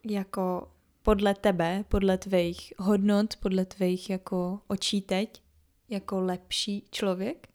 [0.09, 0.71] jako
[1.03, 5.43] podle tebe, podle tvých hodnot, podle tvých jako očí teď,
[5.89, 7.47] jako lepší člověk?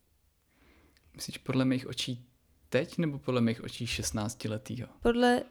[1.15, 2.27] myslíš podle mých očí
[2.69, 4.89] teď nebo podle mých očí 16 letýho?
[5.03, 5.43] Podle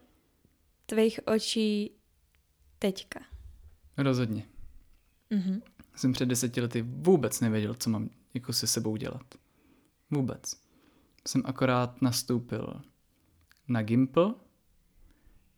[0.86, 1.92] tvých očí
[2.80, 3.20] teďka.
[3.98, 4.48] Rozhodně.
[5.30, 5.62] Mhm.
[5.96, 9.36] Jsem před deseti lety vůbec nevěděl, co mám jako se sebou dělat.
[10.12, 10.62] Vůbec.
[11.28, 12.82] Jsem akorát nastoupil
[13.68, 14.34] na Gimple,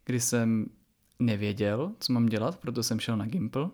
[0.05, 0.65] kdy jsem
[1.19, 3.69] nevěděl, co mám dělat, proto jsem šel na Gimple.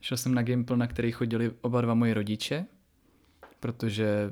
[0.00, 2.66] Šel jsem na Gimple, na který chodili oba dva moji rodiče,
[3.60, 4.30] protože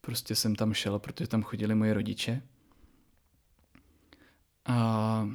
[0.00, 2.42] prostě jsem tam šel, protože tam chodili moji rodiče.
[4.64, 5.28] A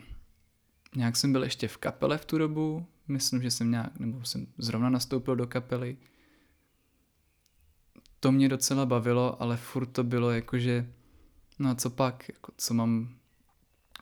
[0.95, 4.47] nějak jsem byl ještě v kapele v tu dobu, myslím, že jsem nějak, nebo jsem
[4.57, 5.97] zrovna nastoupil do kapely.
[8.19, 10.93] To mě docela bavilo, ale furt to bylo jakože,
[11.59, 13.09] no a co pak, jako co mám,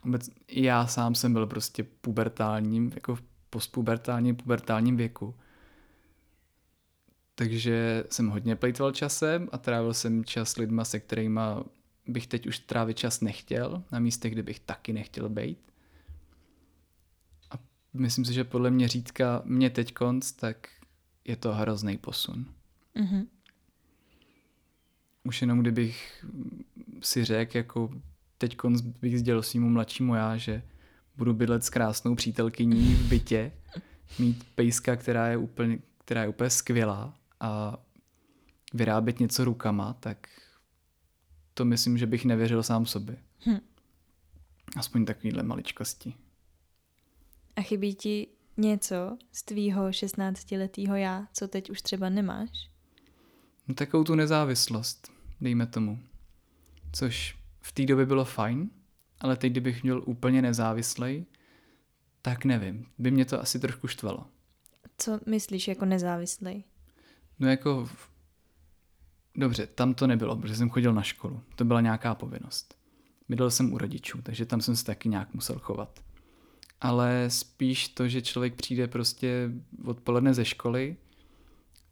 [0.04, 5.36] vůbec, já sám jsem byl prostě pubertálním, jako v postpubertálním, pubertálním věku.
[7.36, 11.40] Takže jsem hodně plejtval časem a trávil jsem čas s lidma, se kterými
[12.08, 15.58] bych teď už trávit čas nechtěl, na místech, kde bych taky nechtěl být.
[17.52, 17.56] A
[17.94, 20.68] myslím si, že podle mě řídka mě teď konc, tak
[21.26, 22.46] je to hrozný posun.
[22.96, 23.28] Mm-hmm.
[25.24, 26.26] Už jenom kdybych
[27.02, 27.90] si řekl, jako
[28.38, 28.58] teď
[29.02, 30.64] bych sdělil svýmu mladšímu já, že
[31.18, 33.52] budu bydlet s krásnou přítelkyní v bytě,
[34.20, 37.78] mít pejska, která je úplně, která je úplně skvělá a
[38.74, 40.28] vyrábět něco rukama, tak
[41.54, 43.18] to myslím, že bych nevěřil sám sobě.
[43.46, 43.60] Hm.
[44.76, 46.14] Aspoň takovýhle maličkosti.
[47.56, 52.70] A chybí ti něco z tvýho 16-letého já, co teď už třeba nemáš?
[53.68, 56.00] No, takovou tu nezávislost, dejme tomu.
[56.94, 58.70] Což v té době bylo fajn,
[59.20, 61.26] ale teď, kdybych měl úplně nezávislej,
[62.22, 62.86] tak nevím.
[62.98, 64.26] By mě to asi trošku štvalo.
[64.98, 66.64] Co myslíš jako nezávislej?
[67.40, 67.88] No jako
[69.38, 71.42] Dobře, tam to nebylo, protože jsem chodil na školu.
[71.56, 72.76] To byla nějaká povinnost.
[73.30, 76.00] Bydlel jsem u rodičů, takže tam jsem se taky nějak musel chovat.
[76.82, 79.52] Ale spíš to, že člověk přijde prostě
[79.86, 80.98] odpoledne ze školy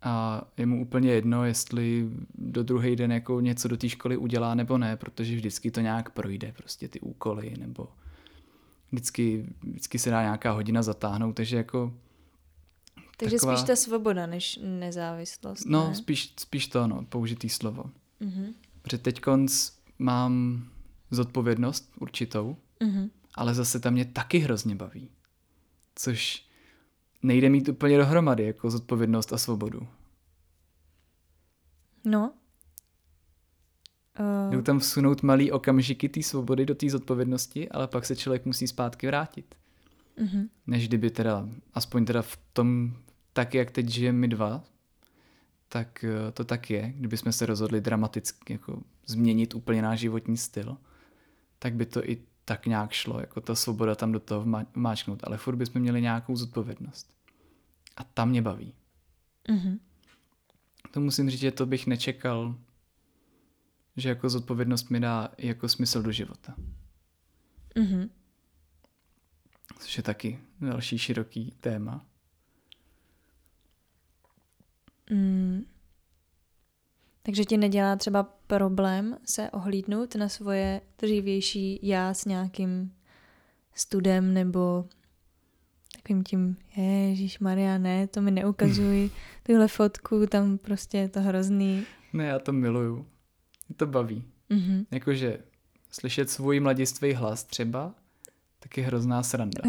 [0.05, 4.55] a je mu úplně jedno, jestli do druhý den jako něco do té školy udělá
[4.55, 7.87] nebo ne, protože vždycky to nějak projde, prostě ty úkoly, nebo
[8.91, 11.93] vždycky, vždycky se dá nějaká hodina zatáhnout, takže jako
[13.17, 13.55] takže taková...
[13.55, 15.65] spíš ta svoboda než nezávislost.
[15.65, 15.95] No, ne?
[15.95, 17.83] spíš, spíš to, no, použitý slovo.
[18.21, 18.53] Mm-hmm.
[18.81, 19.21] Protože teď
[19.99, 20.65] mám
[21.11, 23.09] zodpovědnost určitou, mm-hmm.
[23.35, 25.09] ale zase tam mě taky hrozně baví.
[25.95, 26.45] Což
[27.23, 29.87] nejde mít úplně dohromady, jako zodpovědnost a svobodu.
[32.05, 32.33] No.
[34.19, 34.53] Uh...
[34.53, 38.67] Jdou tam vsunout malý okamžiky té svobody do té zodpovědnosti, ale pak se člověk musí
[38.67, 39.55] zpátky vrátit.
[40.17, 40.49] Mm-hmm.
[40.67, 42.93] Než kdyby teda, aspoň teda v tom
[43.33, 44.63] tak, jak teď žijeme my dva,
[45.69, 46.93] tak eh, to tak je.
[46.97, 50.77] Kdybychom se rozhodli dramaticky jako změnit úplně náš životní styl,
[51.59, 55.37] tak by to i tak nějak šlo, jako ta svoboda tam do toho máčknout, ale
[55.37, 57.13] furt bychom měli nějakou zodpovědnost.
[57.97, 58.73] A tam mě baví.
[59.49, 59.79] Mm-hmm.
[60.95, 62.55] To musím říct, že to bych nečekal,
[63.97, 66.55] že jako zodpovědnost mi dá jako smysl do života.
[67.75, 68.09] Mm-hmm.
[69.79, 72.05] Což je taky další široký téma.
[75.09, 75.65] Mm.
[77.21, 82.95] Takže ti nedělá třeba problém se ohlídnout na svoje dřívější já s nějakým
[83.73, 84.89] studem nebo
[86.05, 86.57] takovým tím,
[87.09, 89.09] Ježíš Maria, ne, to mi neukazuj,
[89.43, 91.85] tuhle fotku, tam prostě je to hrozný.
[92.13, 92.95] Ne, já to miluju.
[93.69, 94.23] Mě to baví.
[94.49, 94.85] Mm-hmm.
[94.91, 95.39] Jakože
[95.91, 97.95] slyšet svůj mladistvý hlas třeba,
[98.59, 99.61] tak je hrozná sranda.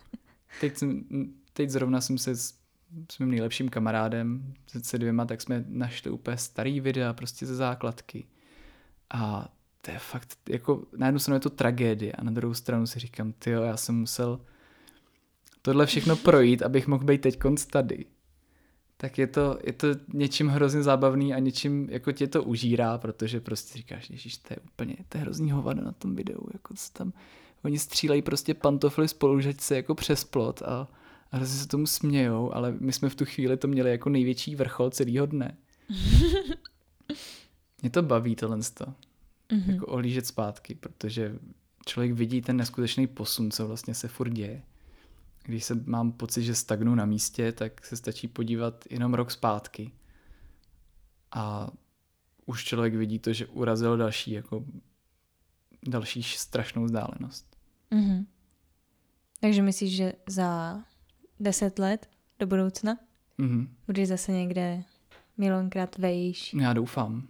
[0.60, 1.04] teď, jsem,
[1.52, 2.54] teď zrovna jsem se s
[3.18, 8.26] mým nejlepším kamarádem, se dvěma, tak jsme našli úplně starý videa prostě ze základky.
[9.14, 12.86] A to je fakt, jako na jednu stranu je to tragédie a na druhou stranu
[12.86, 14.40] si říkám, ty já jsem musel
[15.64, 18.04] tohle všechno projít, abych mohl být teď konc tady.
[18.96, 23.40] Tak je to, je to něčím hrozně zábavný a něčím jako tě to užírá, protože
[23.40, 26.92] prostě říkáš, ježiš, to je úplně, to je hrozný hovado na tom videu, jako co
[26.92, 27.12] tam,
[27.64, 30.88] oni střílejí prostě pantofly spolužačce jako přes plot a
[31.34, 34.56] a hrozně se tomu smějou, ale my jsme v tu chvíli to měli jako největší
[34.56, 35.56] vrchol celého dne.
[37.82, 38.92] Mě to baví tohle mm-hmm.
[39.66, 41.38] jako ohlížet zpátky, protože
[41.86, 44.62] člověk vidí ten neskutečný posun, co vlastně se furt děje.
[45.46, 49.92] Když se mám pocit, že stagnu na místě, tak se stačí podívat jenom rok zpátky.
[51.32, 51.70] A
[52.46, 54.64] už člověk vidí to, že urazil další, jako
[55.88, 57.56] další strašnou vzdálenost.
[57.90, 58.26] Mm-hmm.
[59.40, 60.82] Takže myslíš, že za
[61.40, 62.98] deset let do budoucna?
[63.38, 63.68] Mm-hmm.
[63.86, 64.84] Budeš zase někde
[65.36, 66.54] milionkrát vejš.
[66.54, 67.28] Já doufám.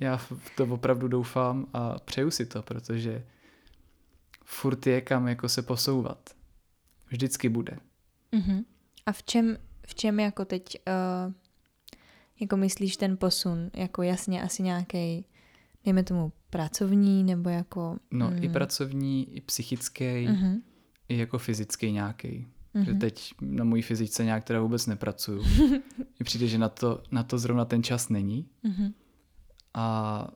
[0.00, 3.26] Já v to opravdu doufám a přeju si to, protože
[4.44, 6.30] furt je kam jako se posouvat.
[7.12, 7.78] Vždycky bude.
[8.32, 8.64] Mm-hmm.
[9.06, 10.62] A v čem, v čem jako teď
[11.26, 11.32] uh,
[12.40, 13.70] jako myslíš ten posun?
[13.74, 15.24] Jako jasně asi nějaký,
[15.84, 17.98] dejme tomu pracovní nebo jako...
[18.10, 18.44] No mm.
[18.44, 20.04] i pracovní, i psychický.
[20.04, 20.60] Mm-hmm
[21.12, 22.46] i jako fyzický nějaký.
[22.74, 22.84] Mm-hmm.
[22.84, 23.00] Že Mhm.
[23.00, 25.42] teď na mojí fyzice nějak teda vůbec nepracuju.
[25.98, 28.48] Mně přijde, že na to, na to zrovna ten čas není.
[28.62, 28.94] Mhm.
[29.74, 30.28] A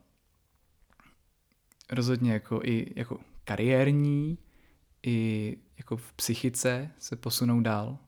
[1.90, 4.38] rozhodně jako i jako kariérní,
[5.06, 7.98] i jako v psychice se posunou dál.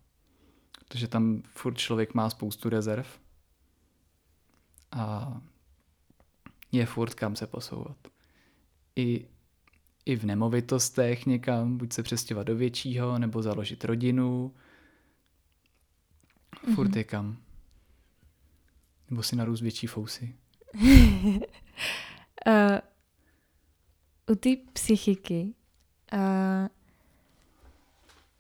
[0.89, 3.07] Protože tam furt člověk má spoustu rezerv.
[4.93, 5.37] A
[6.73, 7.97] je furt kam se posouvat.
[8.97, 9.29] I,
[10.05, 14.55] i v nemovitostech někam, buď se přestěhovat do většího, nebo založit rodinu.
[16.75, 16.99] Furt Mhm.
[16.99, 17.37] je kam.
[19.11, 20.37] Nebo si narůst větší fousy.
[20.75, 21.39] Uh,
[24.31, 25.55] u té psychiky,
[26.13, 26.19] uh,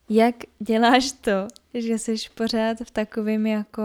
[0.08, 3.82] jak děláš to, že jsi pořád v takovém jako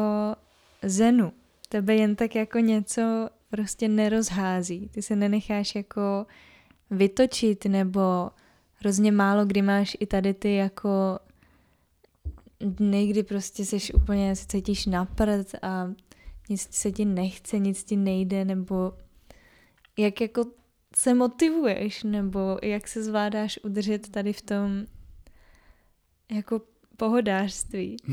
[0.84, 1.34] zenu?
[1.70, 4.90] Tebe jen tak jako něco prostě nerozhází.
[4.90, 6.26] Ty se nenecháš jako
[6.92, 8.30] vytočit nebo
[8.74, 11.20] hrozně málo kdy máš i tady ty jako
[12.60, 15.08] dny, kdy prostě seš úplně, se cítíš na
[15.62, 15.92] a
[16.50, 18.94] nic se ti nechce, nic ti nejde, nebo
[19.98, 20.46] jak jako
[20.96, 24.86] se motivuješ, nebo jak se zvládáš udržet tady v tom
[26.32, 26.62] jako
[26.98, 27.98] pohodářství.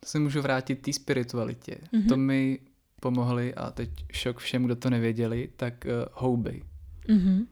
[0.00, 1.78] To se můžu vrátit té spiritualitě.
[1.92, 2.02] Mhm.
[2.02, 2.08] Mm-hmm.
[2.08, 2.58] To mi
[3.00, 6.62] pomohli a teď šok všem, kdo to nevěděli, tak uh, houby.
[7.08, 7.46] Mhm.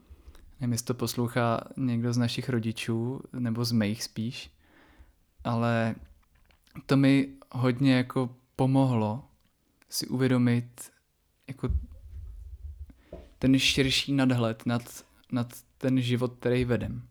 [0.61, 4.51] Nevím, jestli to poslouchá někdo z našich rodičů, nebo z mých spíš,
[5.45, 5.95] ale
[6.87, 9.25] to mi hodně jako pomohlo
[9.89, 10.91] si uvědomit
[11.49, 11.69] jako
[13.39, 17.03] ten širší nadhled nad, nad ten život, který vedem.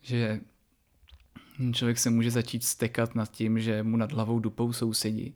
[0.00, 0.40] Že
[1.72, 5.34] člověk se může začít stekat nad tím, že mu nad hlavou dupou sousedí,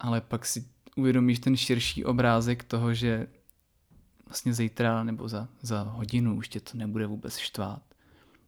[0.00, 0.64] ale pak si
[0.96, 3.26] uvědomíš ten širší obrázek toho, že
[4.26, 7.82] vlastně zítra nebo za, za hodinu už tě to nebude vůbec štvát,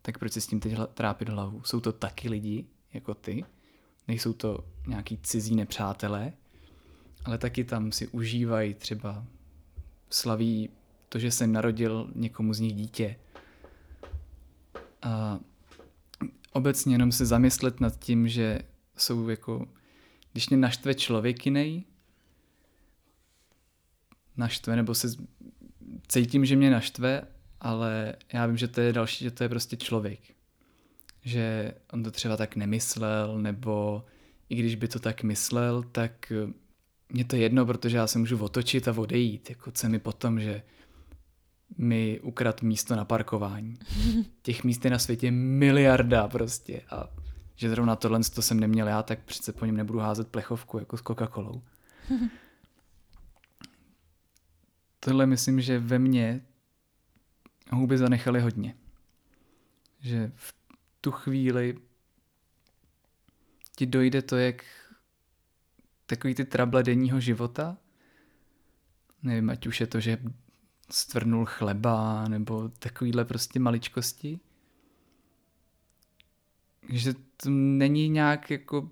[0.03, 1.63] tak proč si s tím teď trápit hlavu?
[1.65, 3.45] Jsou to taky lidi, jako ty,
[4.09, 6.33] nejsou to nějaký cizí nepřátelé,
[7.25, 9.25] ale taky tam si užívají třeba
[10.11, 10.71] slaví
[11.09, 13.17] to, že se narodil někomu z nich dítě.
[15.03, 15.41] A
[16.53, 18.59] obecně jenom se zamyslet nad tím, že
[18.97, 19.69] jsou jako,
[20.33, 21.85] když mě naštve člověk jiný,
[24.37, 25.09] naštve, nebo se
[26.09, 27.23] cítím, že mě naštve,
[27.61, 30.21] ale já vím, že to je další, že to je prostě člověk.
[31.23, 34.05] Že on to třeba tak nemyslel, nebo
[34.49, 36.33] i když by to tak myslel, tak
[37.09, 39.51] mě to jedno, protože já se můžu otočit a odejít.
[39.51, 40.63] Jako co mi potom, že
[41.79, 43.79] mi ukrad místo na parkování.
[44.43, 47.09] Těch míst je na světě miliarda prostě a
[47.57, 50.97] že zrovna tohle to jsem neměl já, tak přece po něm nebudu házet plechovku jako
[50.97, 51.63] s Coca-Colou.
[55.01, 56.41] Tohle myslím, že ve mně
[57.71, 58.75] houby zanechaly hodně.
[60.01, 60.55] Že v
[61.01, 61.79] tu chvíli
[63.77, 64.65] ti dojde to, jak
[66.07, 67.77] takový ty trable denního života,
[69.23, 70.19] nevím, ať už je to, že
[70.91, 74.41] stvrnul chleba, nebo takovýhle prostě maličkosti,
[76.89, 78.89] že to není nějak jako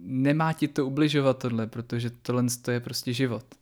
[0.00, 3.54] nemá ti to ubližovat tohle, protože tohle je prostě život.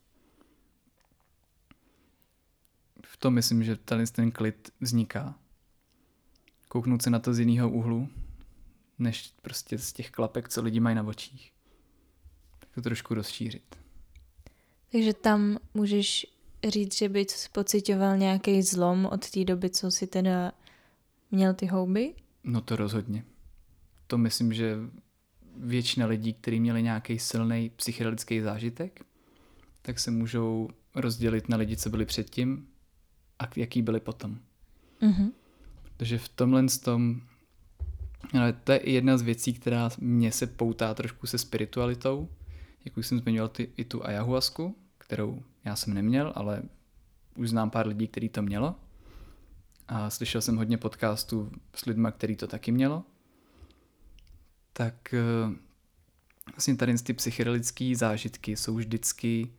[3.06, 5.38] V tom myslím, že tady ten klid vzniká.
[6.68, 8.08] Kouknout se na to z jiného úhlu,
[8.98, 11.52] než prostě z těch klapek, co lidi mají na očích.
[12.58, 13.76] Tak to trošku rozšířit.
[14.92, 16.26] Takže tam můžeš
[16.68, 20.52] říct, že bys pocitoval nějaký zlom od té doby, co jsi teda
[21.30, 22.14] měl ty houby?
[22.44, 23.24] No to rozhodně.
[24.06, 24.76] To myslím, že
[25.56, 29.04] většina lidí, kteří měli nějaký silný psychedelický zážitek,
[29.82, 32.66] tak se můžou rozdělit na lidi, co byli předtím
[33.38, 34.38] a jaký byli potom.
[35.00, 35.32] Mhm.
[35.82, 37.20] Protože v tomhle tom,
[38.32, 42.28] ale to je i jedna z věcí, která mě se poutá trošku se spiritualitou.
[42.84, 46.62] Jak už jsem zmiňoval ty, i tu ayahuasku, kterou já jsem neměl, ale
[47.36, 48.74] už znám pár lidí, kteří to mělo.
[49.88, 53.04] A slyšel jsem hodně podcastů s lidmi, který to taky mělo.
[54.72, 55.56] Tak eh,
[56.52, 59.50] vlastně tady ty psychedelické zážitky jsou vždycky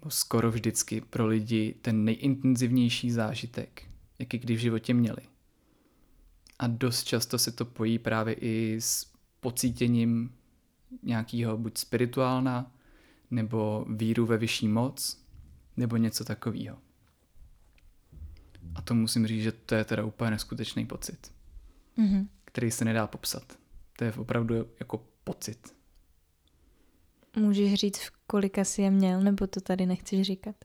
[0.00, 3.82] nebo skoro vždycky pro lidi ten nejintenzivnější zážitek,
[4.18, 5.22] jaký kdy v životě měli.
[6.58, 10.34] A dost často se to pojí právě i s pocítěním
[11.02, 12.72] nějakého buď spirituálna,
[13.30, 15.24] nebo víru ve vyšší moc,
[15.76, 16.78] nebo něco takového.
[18.74, 21.32] A to musím říct, že to je teda úplně neskutečný pocit,
[21.96, 22.28] Mhm.
[22.44, 23.58] který se nedá popsat.
[23.98, 25.74] To je opravdu jako pocit.
[27.36, 30.56] Můžeš říct, v kolika jsi je měl, nebo to tady nechceš říkat?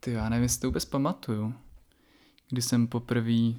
[0.00, 1.54] Ty já nevím, jestli to vůbec pamatuju.
[2.48, 3.52] Kdy jsem poprvé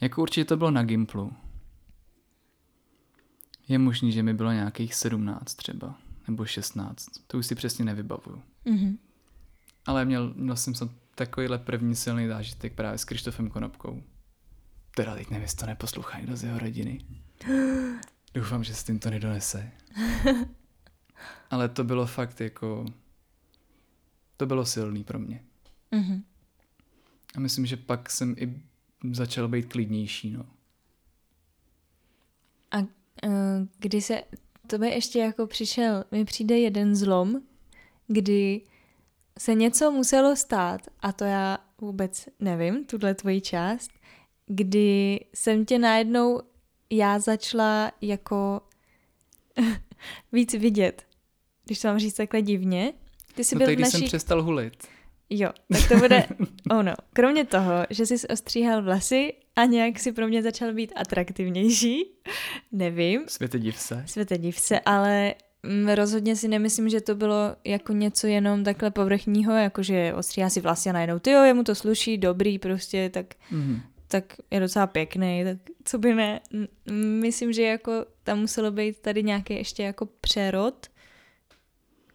[0.00, 1.32] Jako určitě to bylo na Gimplu.
[3.68, 5.98] Je možný, že mi bylo nějakých 17 třeba,
[6.28, 7.08] nebo 16.
[7.26, 8.42] To už si přesně nevybavuju.
[8.64, 8.98] Mhm.
[9.86, 10.74] Ale měl, měl jsem
[11.14, 14.02] takovýhle první silný zážitek právě s Krištofem Konopkou.
[14.94, 17.04] Teda teď nevím, jestli to neposlouchá někdo z jeho rodiny.
[18.34, 19.70] Doufám, že s tím to nedonese.
[21.50, 22.86] Ale to bylo fakt jako...
[24.36, 25.44] To bylo silný pro mě.
[25.90, 26.22] Mhm.
[27.36, 28.62] A myslím, že pak jsem i
[29.12, 30.46] začal být klidnější, no.
[32.70, 32.86] A uh,
[33.78, 34.22] kdy se,
[34.68, 37.40] to by ještě jako přišel, mi přijde jeden zlom,
[38.06, 38.60] kdy
[39.38, 43.90] se něco muselo stát, a to já vůbec nevím, tuhle tvoji část,
[44.46, 46.40] kdy jsem tě najednou
[46.90, 48.60] já začala jako
[50.32, 51.06] víc vidět,
[51.64, 52.92] když to mám říct takhle divně.
[53.34, 53.98] Ty jsi no byl tak v když naší...
[53.98, 54.88] jsem přestal hulit.
[55.30, 56.26] Jo, tak to bude
[56.70, 56.92] ono.
[57.12, 62.04] Kromě toho, že jsi ostříhal vlasy a nějak si pro mě začal být atraktivnější,
[62.72, 64.02] nevím, Světe div se.
[64.06, 68.90] světe div se, ale mm, rozhodně si nemyslím, že to bylo jako něco jenom takhle
[68.90, 73.26] povrchního, jakože ostříhá si vlasy a najednou, ty jo, jemu to sluší, dobrý prostě, tak,
[73.50, 73.80] Mhm.
[74.08, 76.40] tak je docela pěkný, tak co by ne.
[77.20, 77.92] Myslím, že jako
[78.24, 80.86] tam muselo být tady nějaký ještě jako přerod,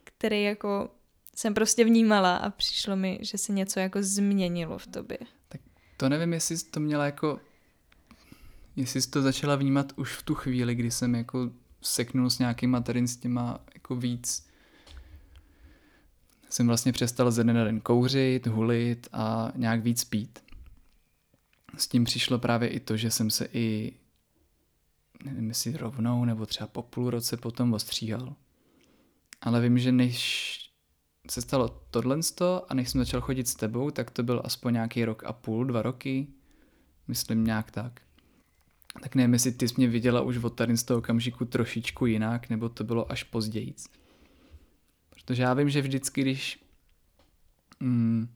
[0.04, 0.88] který jako
[1.34, 5.18] jsem prostě vnímala a přišlo mi, že se něco jako změnilo v tobě.
[5.96, 7.40] To nevím, jestli jsi to měla jako...
[8.76, 11.50] Jestli jsi to začala vnímat už v tu chvíli, kdy jsem jako
[11.82, 14.46] seknul s nějakýma tady s těma jako víc.
[16.50, 20.38] Jsem vlastně přestal ze dne na den kouřit, hulit a nějak víc pít.
[21.76, 23.92] S tím přišlo právě i to, že jsem se i
[25.24, 28.36] nevím, jestli rovnou nebo třeba po půl roce potom ostříhal.
[29.40, 30.58] Ale vím, že než
[31.30, 32.18] se stalo tohle
[32.68, 35.64] a než jsem začal chodit s tebou, tak to byl aspoň nějaký rok a půl,
[35.64, 36.26] dva roky,
[37.08, 38.00] myslím nějak tak.
[39.02, 42.48] Tak nevím, jestli ty jsi mě viděla už od tady z toho okamžiku trošičku jinak,
[42.50, 43.74] nebo to bylo až později.
[45.10, 46.64] Protože já vím, že vždycky, když...
[47.80, 48.28] Mm,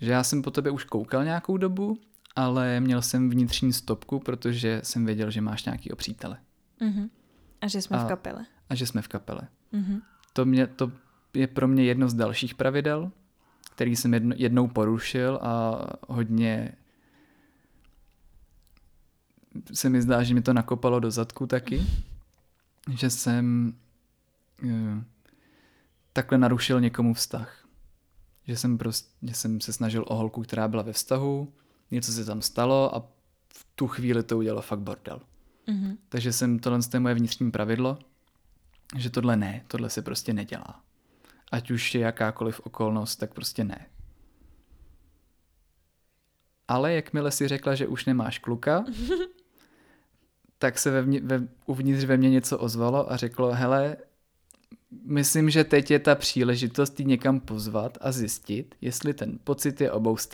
[0.00, 1.98] že já jsem po tobě už koukal nějakou dobu,
[2.36, 6.38] ale měl jsem vnitřní stopku, protože jsem věděl, že máš nějakýho přítele
[6.80, 7.10] Mhm.
[7.60, 8.46] A že jsme A- v kapele.
[8.68, 9.40] a že jsme v kapele.
[9.72, 10.00] Mhm.
[10.32, 10.92] To, mě, to
[11.34, 13.10] je pro mě jedno z dalších pravidel,
[13.74, 16.72] který jsem jedno, jednou porušil a hodně
[19.72, 21.82] se mi zdá, že mi to nakopalo do zadku taky,
[22.90, 23.74] že jsem
[24.64, 25.04] eh,
[26.12, 27.64] takhle narušil někomu vztah.
[28.46, 31.52] Že jsem prostě, že jsem se snažil o holku, která byla ve vztahu,
[31.90, 33.00] něco se tam stalo a
[33.48, 35.20] v tu chvíli to udělalo fakt bordel.
[35.66, 35.98] Mhm.
[36.08, 37.98] Takže jsem, tohle je moje vnitřní pravidlo,
[38.96, 40.82] že tohle ne, tohle se prostě nedělá.
[41.52, 43.86] Ať už je jakákoliv okolnost, tak prostě ne.
[46.68, 48.84] Ale jakmile si řekla, že už nemáš kluka,
[50.58, 53.96] tak se ve vně, ve, uvnitř ve mně něco ozvalo a řeklo, hele,
[55.04, 59.92] myslím, že teď je ta příležitost jí někam pozvat a zjistit, jestli ten pocit je
[59.92, 60.16] obou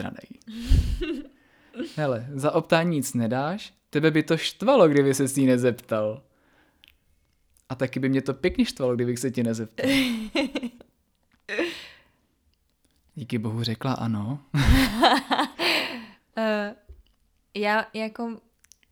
[1.96, 6.22] Hele, za optání nic nedáš, tebe by to štvalo, kdyby se ní nezeptal.
[7.68, 9.90] A taky by mě to pěkně štvalo, kdybych se ti nezeptal.
[13.34, 14.38] Díky bohu řekla ano.
[14.54, 14.60] Uh,
[17.54, 18.36] já jako,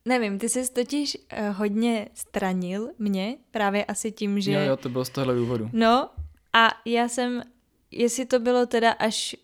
[0.05, 4.53] nevím, ty jsi totiž uh, hodně stranil mě, právě asi tím, že...
[4.53, 5.71] Jo, jo, to bylo z tohle důvodu.
[5.73, 6.11] No
[6.53, 7.43] a já jsem,
[7.91, 9.37] jestli to bylo teda až,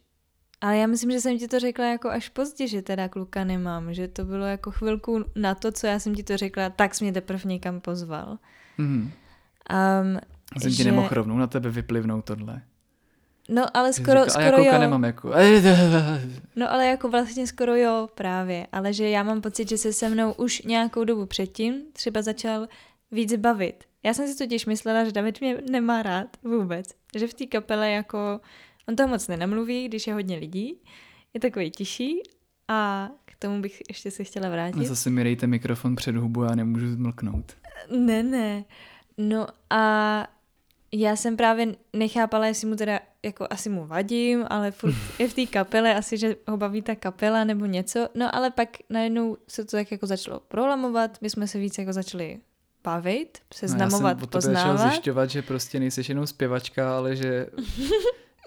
[0.61, 3.95] ale já myslím, že jsem ti to řekla jako až pozdě, že teda kluka nemám,
[3.95, 7.05] že to bylo jako chvilku na to, co já jsem ti to řekla, tak jsi
[7.05, 8.39] mě teprve někam pozval.
[8.79, 9.01] Mhm.
[9.01, 10.19] Um,
[10.63, 12.63] Jsem ti že- nemohl rovnou na tebe vyplivnout tohle.
[13.49, 14.79] No ale skoro, řekla, a já skoro jo.
[14.79, 15.33] nemám jako.
[16.57, 20.09] No ale jako vlastně skoro jo právě, ale že já mám pocit, že se se
[20.09, 22.69] mnou už nějakou dobu předtím třeba začal
[23.11, 23.85] víc bavit.
[24.03, 27.91] Já jsem si totiž myslela, že David mě nemá rád vůbec, že v té kapele
[27.91, 28.41] jako,
[28.89, 30.81] on toho moc nenamluví, když je hodně lidí,
[31.35, 32.23] je takový tiší
[32.69, 34.87] a k tomu bych ještě se chtěla A vrátit.
[34.87, 37.53] zase mi dejte mikrofon před hubu, já nemůžu zmlknout.
[37.91, 38.65] Ne, ne.
[39.19, 40.27] No a
[40.93, 45.35] já jsem právě nechápala, jestli mu teda, jako asi mu vadím, ale furt je v
[45.35, 48.09] té kapele, asi, že ho baví ta kapela nebo něco.
[48.15, 51.93] No ale pak najednou se to tak jako začalo prolamovat, my jsme se víc jako
[51.93, 52.41] začali
[52.85, 54.81] bavit, seznamovat, no, já jsem poznávat.
[54.81, 57.47] zjišťovat, že prostě nejseš jenom zpěvačka, ale že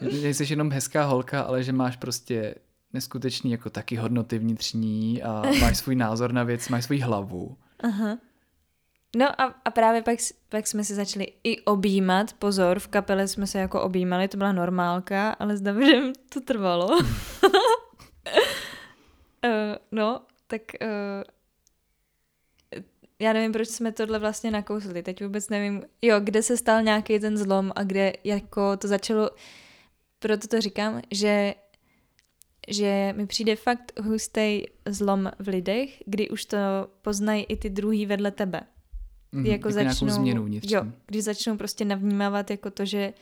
[0.01, 2.55] nejseš jenom hezká holka, ale že máš prostě
[2.93, 7.57] neskutečný jako taky hodnoty vnitřní a máš svůj názor na věc, máš svůj hlavu.
[7.79, 8.17] Aha.
[9.15, 12.33] No a, a právě pak, pak jsme se začali i objímat.
[12.33, 16.87] Pozor, v kapele jsme se jako objímali, to byla normálka, ale s Davidem to trvalo.
[16.87, 17.01] uh,
[19.91, 20.87] no, tak uh,
[23.19, 25.03] já nevím, proč jsme tohle vlastně nakousli.
[25.03, 29.29] Teď vůbec nevím, jo, kde se stal nějaký ten zlom a kde jako to začalo,
[30.19, 31.53] proto to říkám, že
[32.67, 36.57] že mi přijde fakt hustý zlom v lidech, kdy už to
[37.01, 38.61] poznají i ty druhý vedle tebe.
[39.31, 43.13] Mm, jako, jako začnou, změnu jo, když začnou prostě navnímávat jako to, že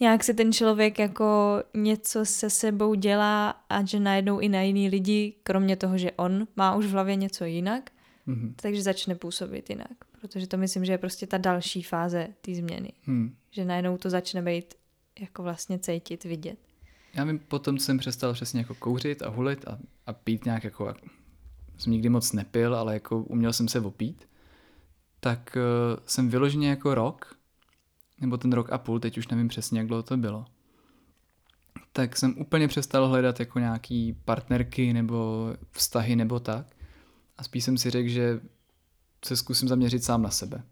[0.00, 4.88] nějak se ten člověk jako něco se sebou dělá a že najednou i na jiný
[4.88, 7.90] lidi, kromě toho, že on má už v hlavě něco jinak,
[8.28, 8.52] mm-hmm.
[8.56, 9.96] takže začne působit jinak.
[10.20, 12.92] Protože to myslím, že je prostě ta další fáze té změny.
[13.06, 13.34] Mm.
[13.50, 14.74] Že najednou to začne být
[15.20, 16.58] jako vlastně cítit, vidět.
[17.14, 20.94] Já vím, potom jsem přestal přesně jako kouřit a hulit a, a pít nějak jako,
[21.78, 24.28] jsem nikdy moc nepil, ale jako uměl jsem se opít,
[25.20, 27.36] tak uh, jsem vyloženě jako rok,
[28.20, 30.46] nebo ten rok a půl, teď už nevím přesně, jak dlouho to bylo,
[31.92, 36.66] tak jsem úplně přestal hledat jako nějaký partnerky nebo vztahy nebo tak.
[37.38, 38.40] A spíš jsem si řekl, že
[39.24, 40.62] se zkusím zaměřit sám na sebe.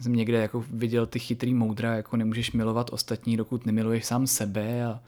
[0.00, 4.84] Jsem někde jako viděl ty chytrý moudra, jako nemůžeš milovat ostatní, dokud nemiluješ sám sebe
[4.84, 5.02] a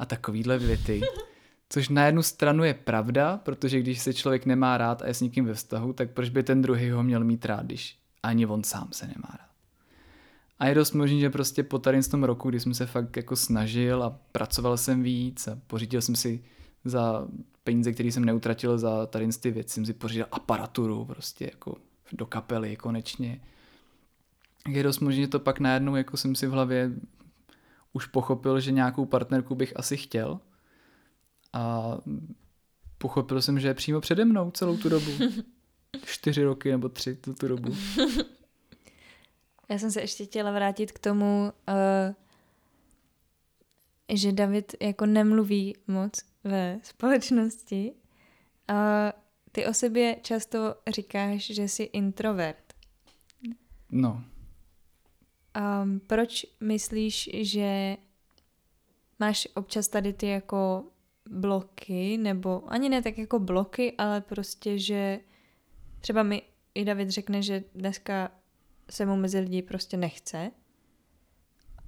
[0.00, 1.00] a takovýhle věty.
[1.72, 5.20] Což na jednu stranu je pravda, protože když se člověk nemá rád a je s
[5.20, 8.64] někým ve vztahu, tak proč by ten druhý ho měl mít rád, když ani on
[8.64, 9.50] sám se nemá rád.
[10.58, 13.36] A je dost možný, že prostě po tady tom roku, kdy jsem se fakt jako
[13.36, 16.44] snažil a pracoval jsem víc a pořídil jsem si
[16.84, 17.28] za
[17.64, 21.76] peníze, které jsem neutratil za tady ty věci, jsem si pořídil aparaturu prostě jako
[22.12, 23.40] do kapely konečně.
[24.68, 26.90] Je dost možné, že to pak najednou jako jsem si v hlavě
[27.92, 30.40] už pochopil, že nějakou partnerku bych asi chtěl
[31.52, 31.96] a
[32.98, 35.10] pochopil jsem, že je přímo přede mnou celou tu dobu.
[36.04, 37.74] Čtyři roky nebo tři tu, tu dobu.
[39.68, 42.14] Já jsem se ještě chtěla vrátit k tomu, uh,
[44.12, 47.92] že David jako nemluví moc ve společnosti.
[48.70, 48.76] Uh,
[49.52, 52.74] ty o sobě často říkáš, že jsi introvert.
[53.90, 54.24] No.
[55.82, 57.96] Um, proč myslíš, že
[59.18, 60.84] máš občas tady ty jako
[61.30, 65.20] bloky, nebo ani ne tak jako bloky, ale prostě, že
[66.00, 66.42] třeba mi
[66.74, 68.30] i David řekne, že dneska
[68.90, 70.50] se mu mezi lidi prostě nechce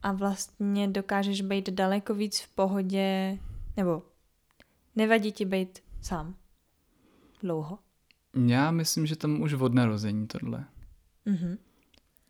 [0.02, 3.38] a vlastně dokážeš být daleko víc v pohodě,
[3.76, 4.02] nebo
[4.96, 6.36] nevadí ti být sám
[7.40, 7.78] dlouho?
[8.48, 10.64] Já myslím, že tam už od narození tohle.
[11.24, 11.58] Mhm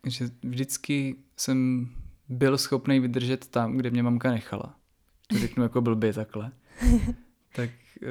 [0.07, 1.89] že vždycky jsem
[2.29, 4.75] byl schopný vydržet tam, kde mě mamka nechala.
[5.27, 6.51] To řeknu jako blbě takhle.
[7.55, 7.69] tak
[8.01, 8.07] uh,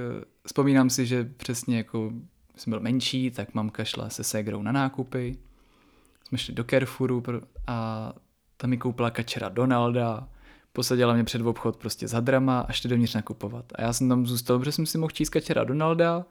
[0.46, 2.12] vzpomínám si, že přesně jako
[2.56, 5.36] jsem byl menší, tak mamka šla se ségrou na nákupy.
[6.28, 7.22] Jsme šli do Carrefouru
[7.66, 8.12] a
[8.56, 10.28] tam mi koupila kačera Donalda,
[10.72, 13.64] posadila mě před obchod prostě za drama a šli dovnitř nakupovat.
[13.74, 16.24] A já jsem tam zůstal, protože jsem si mohl číst kačera Donalda,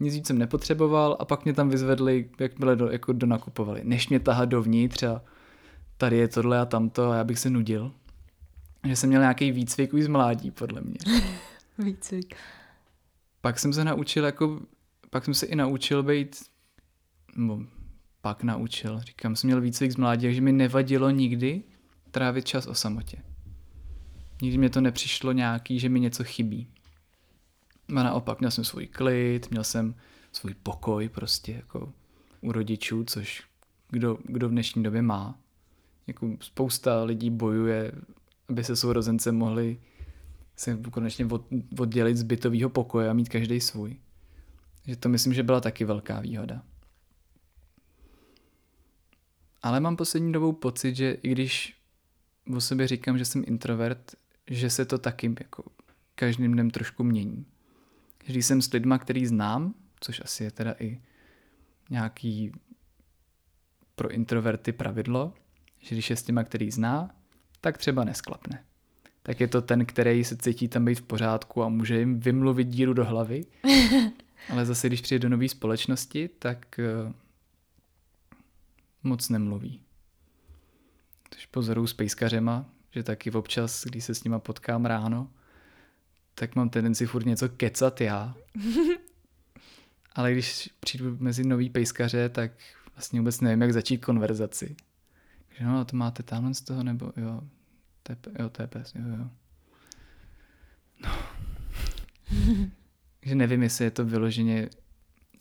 [0.00, 3.80] nic víc jsem nepotřeboval a pak mě tam vyzvedli, jak byli do, jako do nakupovali.
[3.84, 5.22] Než mě tahat dovnitř a
[5.96, 7.92] tady je tohle a tamto a já bych se nudil.
[8.88, 10.98] Že jsem měl nějaký výcvik už z mládí, podle mě.
[11.80, 12.34] výcvik.
[13.40, 14.60] Pak jsem se naučil jako,
[15.10, 16.36] pak jsem se i naučil být,
[17.36, 17.62] nebo
[18.20, 21.62] pak naučil, říkám, jsem měl výcvik z mládí, takže mi nevadilo nikdy
[22.10, 23.22] trávit čas o samotě.
[24.42, 26.68] Nikdy mě to nepřišlo nějaký, že mi něco chybí.
[27.96, 29.94] A naopak měl jsem svůj klid, měl jsem
[30.32, 31.92] svůj pokoj prostě jako
[32.40, 33.42] u rodičů, což
[33.90, 35.38] kdo, kdo v dnešní době má.
[36.06, 37.92] Jako spousta lidí bojuje,
[38.48, 39.80] aby se sourozence mohli
[40.60, 41.46] se konečně od,
[41.78, 43.96] oddělit z bytového pokoje a mít každý svůj.
[44.86, 46.62] Že to myslím, že byla taky velká výhoda.
[49.62, 51.76] Ale mám poslední dobou pocit, že i když
[52.56, 54.16] o sobě říkám, že jsem introvert,
[54.50, 55.64] že se to taky jako
[56.14, 57.46] každým dnem trošku mění
[58.26, 61.02] když jsem s lidma, který znám, což asi je teda i
[61.90, 62.52] nějaký
[63.94, 65.34] pro introverty pravidlo,
[65.78, 67.14] že když je s těma, který zná,
[67.60, 68.64] tak třeba nesklapne.
[69.22, 72.68] Tak je to ten, který se cítí tam být v pořádku a může jim vymluvit
[72.68, 73.44] díru do hlavy.
[74.50, 77.12] Ale zase, když přijde do nové společnosti, tak uh,
[79.02, 79.80] moc nemluví.
[81.30, 85.30] Což pozoruju s pejskařema, že taky občas, když se s nima potkám ráno,
[86.34, 88.34] tak mám tendenci furt něco kecat já.
[90.12, 92.52] Ale když přijdu mezi nový pejskaře, tak
[92.94, 94.76] vlastně vůbec nevím, jak začít konverzaci.
[95.48, 97.40] Takže no, to máte tamhle z toho, nebo jo,
[98.02, 99.30] TP, jo, TPS, jo, jo.
[101.02, 101.10] No.
[103.20, 104.68] Takže nevím, jestli je to vyloženě,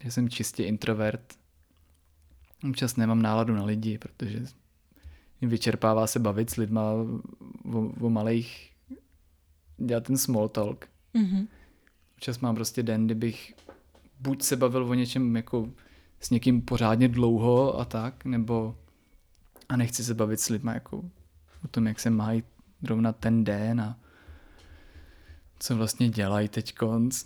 [0.03, 1.39] že jsem čistě introvert.
[2.70, 4.45] Občas nemám náladu na lidi, protože
[5.41, 6.82] vyčerpává se bavit s lidma
[7.74, 8.72] o, o malých
[9.78, 10.88] dělat ten small talk.
[11.16, 11.47] Mm-hmm.
[12.14, 13.53] Občas mám prostě den, kdybych
[14.20, 15.70] buď se bavil o něčem jako
[16.20, 18.76] s někým pořádně dlouho a tak, nebo
[19.70, 21.03] a nechci se bavit s lidmi jako
[21.66, 22.43] o tom, jak se mají
[22.82, 23.99] zrovna ten den a
[25.60, 27.26] co vlastně dělají teď konc,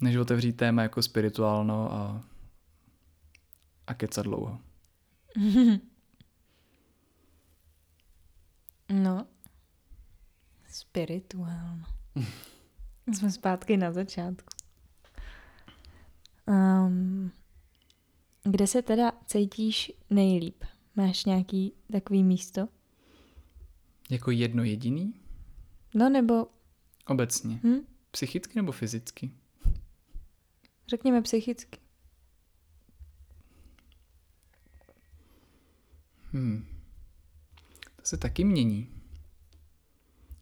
[0.00, 2.24] než otevřít téma jako spirituálno a,
[3.86, 4.58] a kecat dlouho.
[8.92, 9.26] No,
[10.68, 11.84] spirituálno.
[13.12, 14.48] Jsme zpátky na začátku.
[16.46, 17.32] Um,
[18.44, 20.64] kde se teda cítíš nejlíp?
[20.96, 22.68] Máš nějaký takový místo?
[24.10, 25.14] Jako jedno jediný?
[25.94, 26.46] No nebo...
[27.06, 27.60] Obecně.
[27.62, 27.86] Hm?
[28.10, 29.30] Psychicky nebo fyzicky?
[30.88, 31.80] Řekněme psychicky.
[36.32, 36.66] Hmm.
[37.96, 38.88] To se taky mění.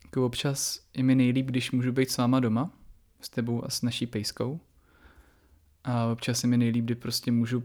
[0.04, 2.78] Jako občas je mi nejlíp, když můžu být s váma doma,
[3.20, 4.60] s tebou a s naší pejskou.
[5.84, 7.62] A občas je mi nejlíp, kdy prostě můžu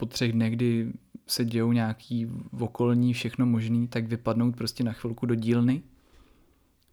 [0.00, 0.92] po třech dnech, kdy
[1.26, 2.26] se dějou nějaký
[2.60, 5.82] okolní všechno možný, tak vypadnout prostě na chvilku do dílny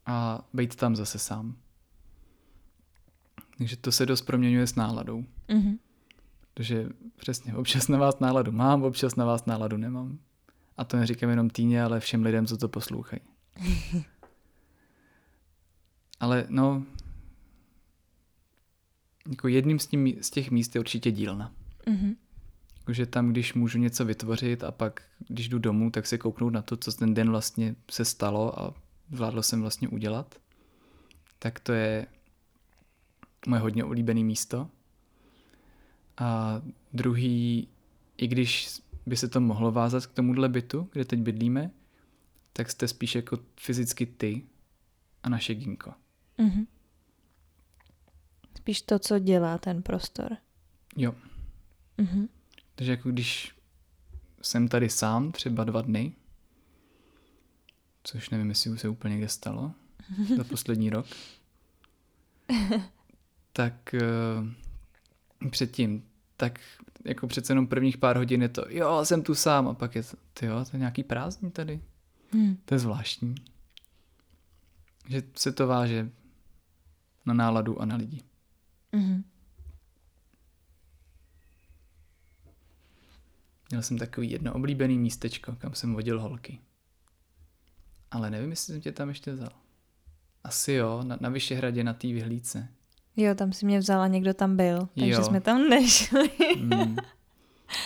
[0.05, 1.55] a být tam zase sám.
[3.57, 5.25] Takže to se dost proměňuje s náladou.
[5.47, 5.77] Mhm.
[6.53, 10.19] Protože přesně, občas na vás náladu mám, občas na vás náladu nemám.
[10.77, 13.21] A to neříkám jenom týně, ale všem lidem, co to poslouchají.
[16.19, 16.83] ale no,
[19.29, 21.51] jako jedním z, tím, z těch míst je určitě dílna.
[21.85, 22.15] Mhm.
[22.87, 26.61] Jakože tam, když můžu něco vytvořit a pak, když jdu domů, tak se kouknout na
[26.61, 28.73] to, co ten den vlastně se stalo a
[29.11, 30.39] zvládl jsem vlastně udělat,
[31.39, 32.07] tak to je
[33.47, 34.69] moje hodně oblíbené místo.
[36.17, 36.61] A
[36.93, 37.67] druhý,
[38.17, 41.71] i když by se to mohlo vázat k tomuhle bytu, kde teď bydlíme,
[42.53, 44.45] tak jste spíš jako fyzicky ty
[45.23, 45.93] a naše ginko.
[46.37, 46.67] Mhm.
[48.57, 50.37] Spíš to, co dělá ten prostor.
[50.97, 51.15] Jo.
[51.97, 52.27] Mhm.
[52.77, 53.55] Takže jako když
[54.41, 56.13] jsem tady sám třeba dva dny,
[58.03, 59.71] což nevím, jestli už se úplně někde stalo
[60.37, 61.05] za poslední rok,
[63.53, 63.95] tak
[65.41, 66.03] uh, předtím,
[66.37, 66.59] tak
[67.05, 70.03] jako přece jenom prvních pár hodin je to, jo, jsem tu sám a pak je
[70.03, 71.81] to, ty jo, to je nějaký prázdný tady.
[72.35, 72.57] Hm.
[72.65, 73.35] To je zvláštní.
[75.07, 76.09] Že se to váže
[77.25, 78.21] na náladu a na lidi.
[78.91, 79.23] Mhm.
[83.69, 86.59] Měl jsem takový jedno oblíbený místečko, kam jsem vodil holky.
[88.11, 89.49] Ale nevím, jestli jsem tě tam ještě vzal.
[90.43, 92.67] Asi jo, na, na Vyšehradě na té vyhlídce.
[93.17, 95.23] Jo, tam si mě vzala, někdo tam byl, takže Jo.
[95.23, 96.29] jsme tam nešli.
[96.61, 96.95] Mm.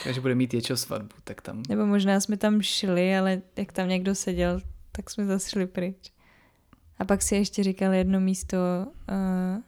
[0.03, 1.63] Takže bude mít ječo svatbu, tak tam.
[1.69, 4.61] Nebo možná jsme tam šli, ale jak tam někdo seděl,
[4.91, 6.11] tak jsme zase šli pryč.
[6.97, 8.57] A pak si ještě říkal jedno místo
[8.87, 9.61] uh,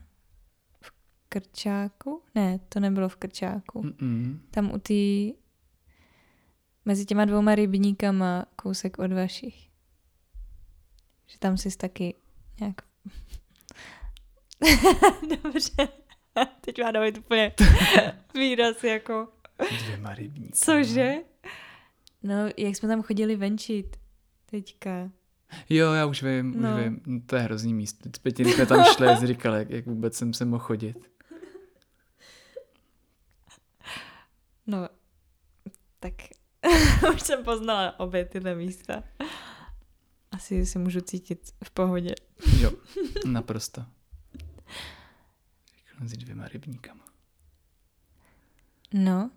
[0.82, 0.91] v
[1.30, 2.22] Krčáku?
[2.36, 3.82] Ne, to nebylo v Krčáku.
[3.82, 4.39] Mm-mm.
[4.51, 4.93] Tam u té
[6.86, 9.69] mezi těma dvouma rybníkama kousek od vašich.
[11.27, 12.15] Že tam jsi taky
[12.59, 12.75] nějak...
[15.43, 15.88] Dobře.
[16.61, 17.51] Teď má dávat úplně
[18.34, 19.27] výraz jako...
[19.86, 20.53] Dvěma rybníky.
[20.53, 21.13] Cože?
[22.23, 23.97] No, jak jsme tam chodili venčit
[24.45, 25.11] teďka.
[25.69, 26.75] Jo, já už vím, No.
[26.75, 27.01] už vím.
[27.05, 28.09] No, To je hrozný místo.
[28.21, 30.97] Teď když jsme tam šli, říkal, jak, jak vůbec jsem se mohl chodit.
[34.67, 34.89] No,
[35.99, 36.13] tak
[37.13, 39.03] už jsem poznala obě tyhle místa.
[40.32, 42.15] Asi se můžu cítit v pohodě.
[42.59, 42.71] Jo,
[43.26, 43.86] naprosto.
[45.99, 47.03] Mezi dvěma rybníkama.
[48.93, 49.32] No,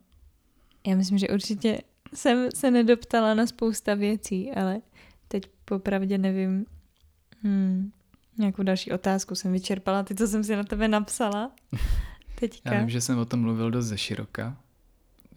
[0.87, 1.80] já myslím, že určitě
[2.14, 4.80] jsem se nedoptala na spousta věcí, ale
[5.28, 6.66] teď popravdě nevím
[7.43, 7.93] hmm,
[8.39, 9.34] nějakou další otázku.
[9.34, 11.51] Jsem vyčerpala ty, co jsem si na tebe napsala
[12.39, 12.74] teďka.
[12.74, 14.57] Já vím, že jsem o tom mluvil dost ze široka,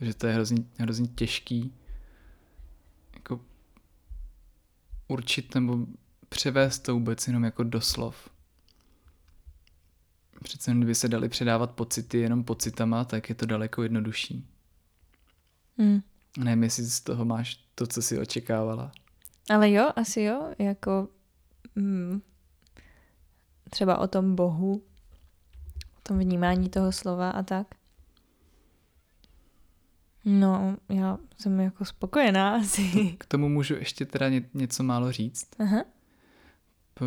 [0.02, 1.74] že to je hrozně, hrozně těžký
[3.14, 3.42] jako
[5.10, 5.78] určit nebo
[6.30, 8.30] převést to vůbec jenom jako doslov.
[10.44, 14.48] Přece kdyby se dali předávat pocity jenom pocitama, tak je to daleko jednodušší.
[15.78, 16.02] Hmm.
[16.38, 18.92] Nevím, jestli z toho máš to, co si očekávala.
[19.50, 21.08] Ale jo, asi jo, jako
[21.76, 22.22] hmm,
[23.70, 24.84] třeba o tom Bohu,
[25.98, 27.79] o tom vnímání toho slova a tak.
[30.26, 33.16] No, já jsem jako spokojená asi.
[33.20, 35.48] K tomu můžu ještě teda ně, něco málo říct.
[35.60, 35.84] Aha.
[36.94, 37.06] P-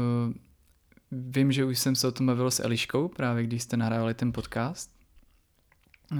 [1.10, 4.32] vím, že už jsem se o tom bavil s Eliškou, právě když jste nahrávali ten
[4.32, 4.90] podcast.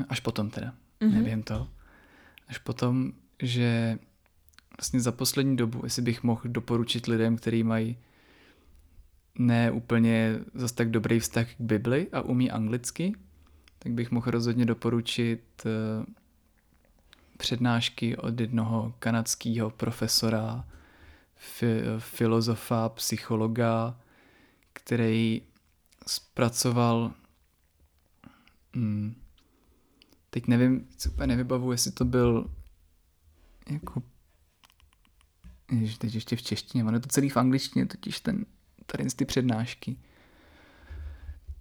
[0.09, 1.15] Až potom teda, Mhm.
[1.15, 1.69] nevím to.
[2.49, 3.13] Až potom,
[3.43, 3.99] že
[4.79, 7.97] vlastně za poslední dobu, jestli bych mohl doporučit lidem, kteří mají
[9.39, 13.13] ne úplně zase tak dobrý vztah k Bibli a umí anglicky,
[13.79, 16.05] tak bych mohl rozhodně doporučit eh,
[17.43, 20.65] přednášky od jednoho kanadského profesora,
[21.37, 24.01] fi- filozofa, psychologa,
[24.73, 25.43] který
[26.07, 27.13] zpracoval
[28.75, 29.15] hmm,
[30.31, 32.51] teď nevím, super nevybavu, jestli to byl
[33.71, 34.03] jako
[35.73, 38.47] Ježiš, teď ještě v češtině, ono je to celý v angličtině, totiž ten,
[38.87, 39.97] tady ty přednášky.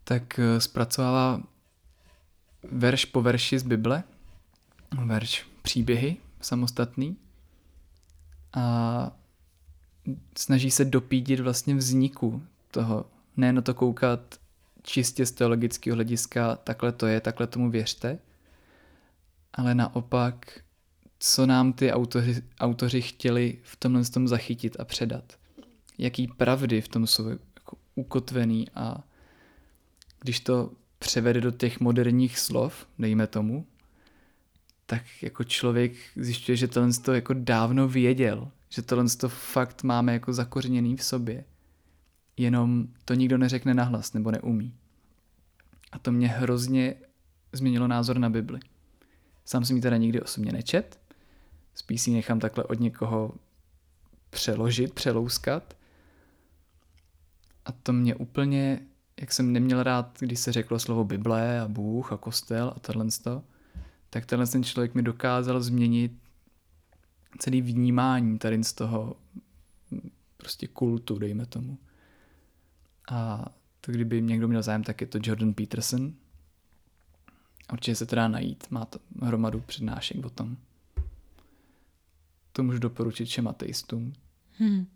[0.03, 1.43] Tak eh, zpracovává
[2.71, 4.03] verš po verši z Bible,
[5.05, 7.17] verš příběhy samostatný
[8.53, 9.17] a
[10.37, 13.05] snaží se dopídit vlastně vzniku toho,
[13.37, 14.39] ne na to koukat
[14.83, 18.19] čistě z teologického hlediska, takhle to je, takhle tomu věřte,
[19.53, 20.59] ale naopak,
[21.19, 25.37] co nám ty autoři, autoři chtěli v tomhle tom zachytit a předat.
[25.97, 29.03] Jaký pravdy v tom jsou jako ukotvený a
[30.19, 33.65] když to převede do těch moderních slov, dejme tomu,
[34.91, 40.13] tak jako člověk zjišťuje, že tohle to jako dávno věděl, že tohle to fakt máme
[40.13, 41.43] jako zakořeněný v sobě.
[42.37, 44.73] Jenom to nikdo neřekne nahlas nebo neumí.
[45.91, 46.95] A to mě hrozně
[47.53, 48.59] změnilo názor na Bibli.
[49.45, 50.99] Sám jsem ji teda nikdy osobně nečet,
[51.75, 53.33] spíš si nechám takhle od někoho
[54.29, 55.77] přeložit, přelouskat.
[57.65, 58.79] A to mě úplně,
[59.21, 63.05] jak jsem neměl rád, když se řeklo slovo Bible a Bůh a kostel a tohle,
[64.13, 66.11] tak tenhle ten člověk mi dokázal změnit
[67.39, 69.15] celý vnímání tady z toho
[70.37, 71.77] prostě kultu, dejme tomu.
[73.11, 73.45] A
[73.81, 76.13] to kdyby někdo měl zájem, tak je to Jordan Peterson.
[77.73, 80.57] Určitě se to dá najít, má to hromadu přednášek o tom.
[82.53, 84.13] To můžu doporučit všem ateistům.
[84.57, 84.87] Hmm.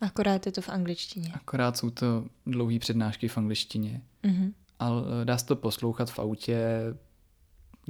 [0.00, 1.32] Akorát je to v angličtině.
[1.34, 4.02] Akorát jsou to dlouhé přednášky v angličtině.
[4.24, 4.52] Mm-hmm.
[4.78, 6.82] Ale dá se to poslouchat v autě,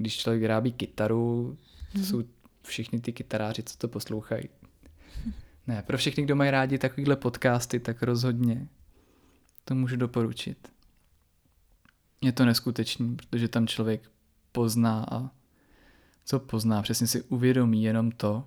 [0.01, 1.57] když člověk vyrábí kytaru,
[1.95, 2.05] mm-hmm.
[2.05, 2.25] jsou
[2.63, 4.49] všichni ty kytaráři, co to poslouchají.
[5.67, 8.69] Ne, pro všechny, kdo mají rádi takovýhle podcasty, tak rozhodně
[9.65, 10.73] to můžu doporučit.
[12.21, 14.11] Je to neskutečný, protože tam člověk
[14.53, 15.31] pozná a
[16.25, 18.47] co pozná, přesně si uvědomí jenom to,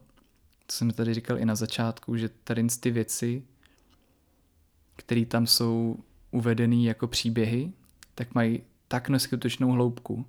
[0.68, 3.44] co jsem tady říkal i na začátku, že tady ty věci,
[4.96, 5.98] které tam jsou
[6.32, 7.72] uvedený jako příběhy,
[8.16, 10.26] tak mají tak neskutečnou hloubku,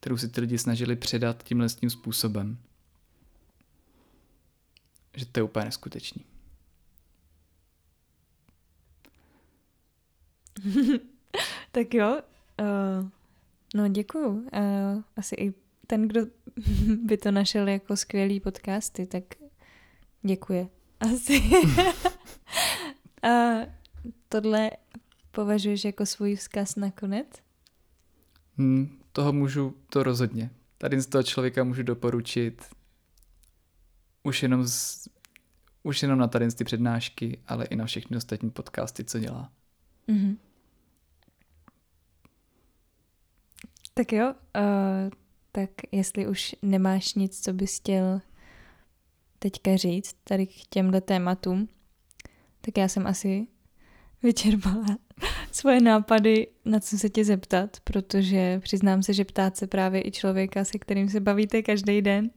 [0.00, 2.58] kterou si ty lidi snažili předat tímhle tím způsobem.
[5.16, 6.24] Že to je úplně neskutečný.
[11.72, 12.20] tak jo,
[12.60, 13.08] uh,
[13.74, 14.28] no děkuju.
[14.28, 15.54] Uh, asi i
[15.86, 16.20] ten, kdo
[17.04, 19.24] by to našel jako skvělý podcasty, tak
[20.22, 20.68] děkuje.
[21.00, 21.42] Asi.
[23.22, 23.28] A
[24.28, 24.70] tohle
[25.30, 27.26] považuješ jako svůj vzkaz nakonec?
[28.56, 30.50] Hmm, toho můžu, to rozhodně.
[30.78, 32.62] Tady z toho člověka můžu doporučit
[34.22, 35.08] už jenom, z,
[35.82, 39.52] už jenom na tady ty přednášky, ale i na všechny ostatní podcasty, co dělá.
[40.08, 40.36] Mm-hmm.
[43.94, 45.10] Tak jo, uh,
[45.52, 48.20] tak jestli už nemáš nic, co bys chtěl
[49.38, 51.68] teďka říct tady k těmhle tématům,
[52.60, 53.46] tak já jsem asi
[54.22, 54.86] vyčerpala
[55.52, 60.10] svoje nápady, na co se tě zeptat, protože přiznám se, že ptát se právě i
[60.10, 62.30] člověka, se kterým se bavíte každý den,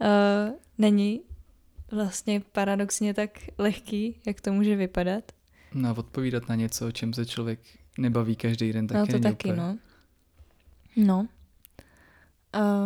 [0.00, 1.20] uh, není
[1.90, 5.24] vlastně paradoxně tak lehký, jak to může vypadat.
[5.74, 7.60] No odpovídat na něco, o čem se člověk
[7.98, 9.62] nebaví každý den, tak no, to taky, úplně.
[9.62, 9.78] no.
[10.96, 11.28] No.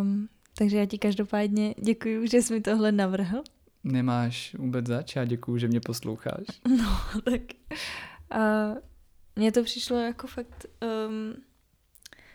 [0.00, 3.42] Um, takže já ti každopádně děkuji, že jsi mi tohle navrhl.
[3.84, 6.44] Nemáš vůbec zač, já děkuji, že mě posloucháš.
[6.78, 7.40] No, tak
[8.34, 8.78] uh,
[9.36, 10.66] mně to přišlo jako fakt
[11.06, 11.34] um,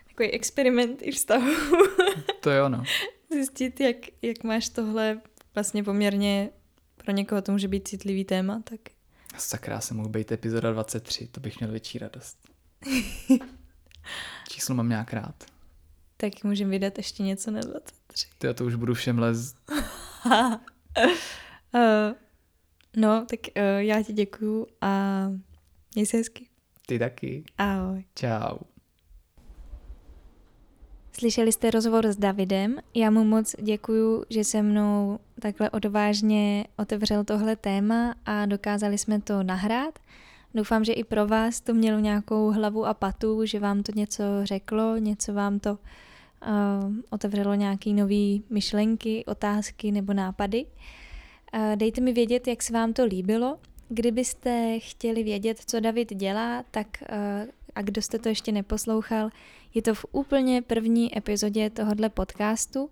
[0.08, 1.52] takový experiment i vztahu.
[2.40, 2.84] to jo, no.
[3.30, 5.20] Zjistit, jak, jak máš tohle
[5.54, 6.50] vlastně poměrně
[6.96, 8.80] pro někoho to může být citlivý téma, tak...
[9.38, 12.38] Sakra, se mohl být epizoda 23, to bych měl větší radost.
[14.48, 15.44] Číslo mám nějak rád.
[16.16, 18.26] Tak můžeme vydat ještě něco na 23.
[18.38, 19.54] Ty já to už budu všem lez.
[21.74, 21.80] uh,
[22.96, 25.22] no, tak uh, já ti děkuju a
[25.94, 26.47] měj se hezky.
[26.88, 27.44] Ty taky.
[27.58, 28.04] Ahoj.
[28.14, 28.58] Čau.
[31.12, 32.78] Slyšeli jste rozhovor s Davidem.
[32.94, 39.20] Já mu moc děkuju, že se mnou takhle odvážně otevřel tohle téma a dokázali jsme
[39.20, 39.98] to nahrát.
[40.54, 44.24] Doufám, že i pro vás to mělo nějakou hlavu a patu, že vám to něco
[44.42, 45.78] řeklo, něco vám to uh,
[47.10, 50.66] otevřelo nějaké nové myšlenky, otázky nebo nápady.
[51.54, 53.58] Uh, dejte mi vědět, jak se vám to líbilo.
[53.88, 59.30] Kdybyste chtěli vědět, co David dělá, tak uh, a kdo jste to ještě neposlouchal,
[59.74, 62.90] je to v úplně první epizodě tohohle podcastu.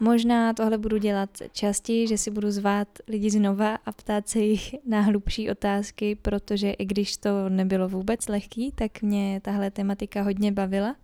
[0.00, 4.74] Možná tohle budu dělat častěji, že si budu zvát lidi znova a ptát se jich
[4.86, 10.52] na hlubší otázky, protože i když to nebylo vůbec lehký, tak mě tahle tematika hodně
[10.52, 10.96] bavila.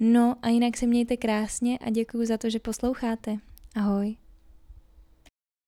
[0.00, 3.36] No a jinak se mějte krásně a děkuji za to, že posloucháte.
[3.76, 4.21] Ahoj.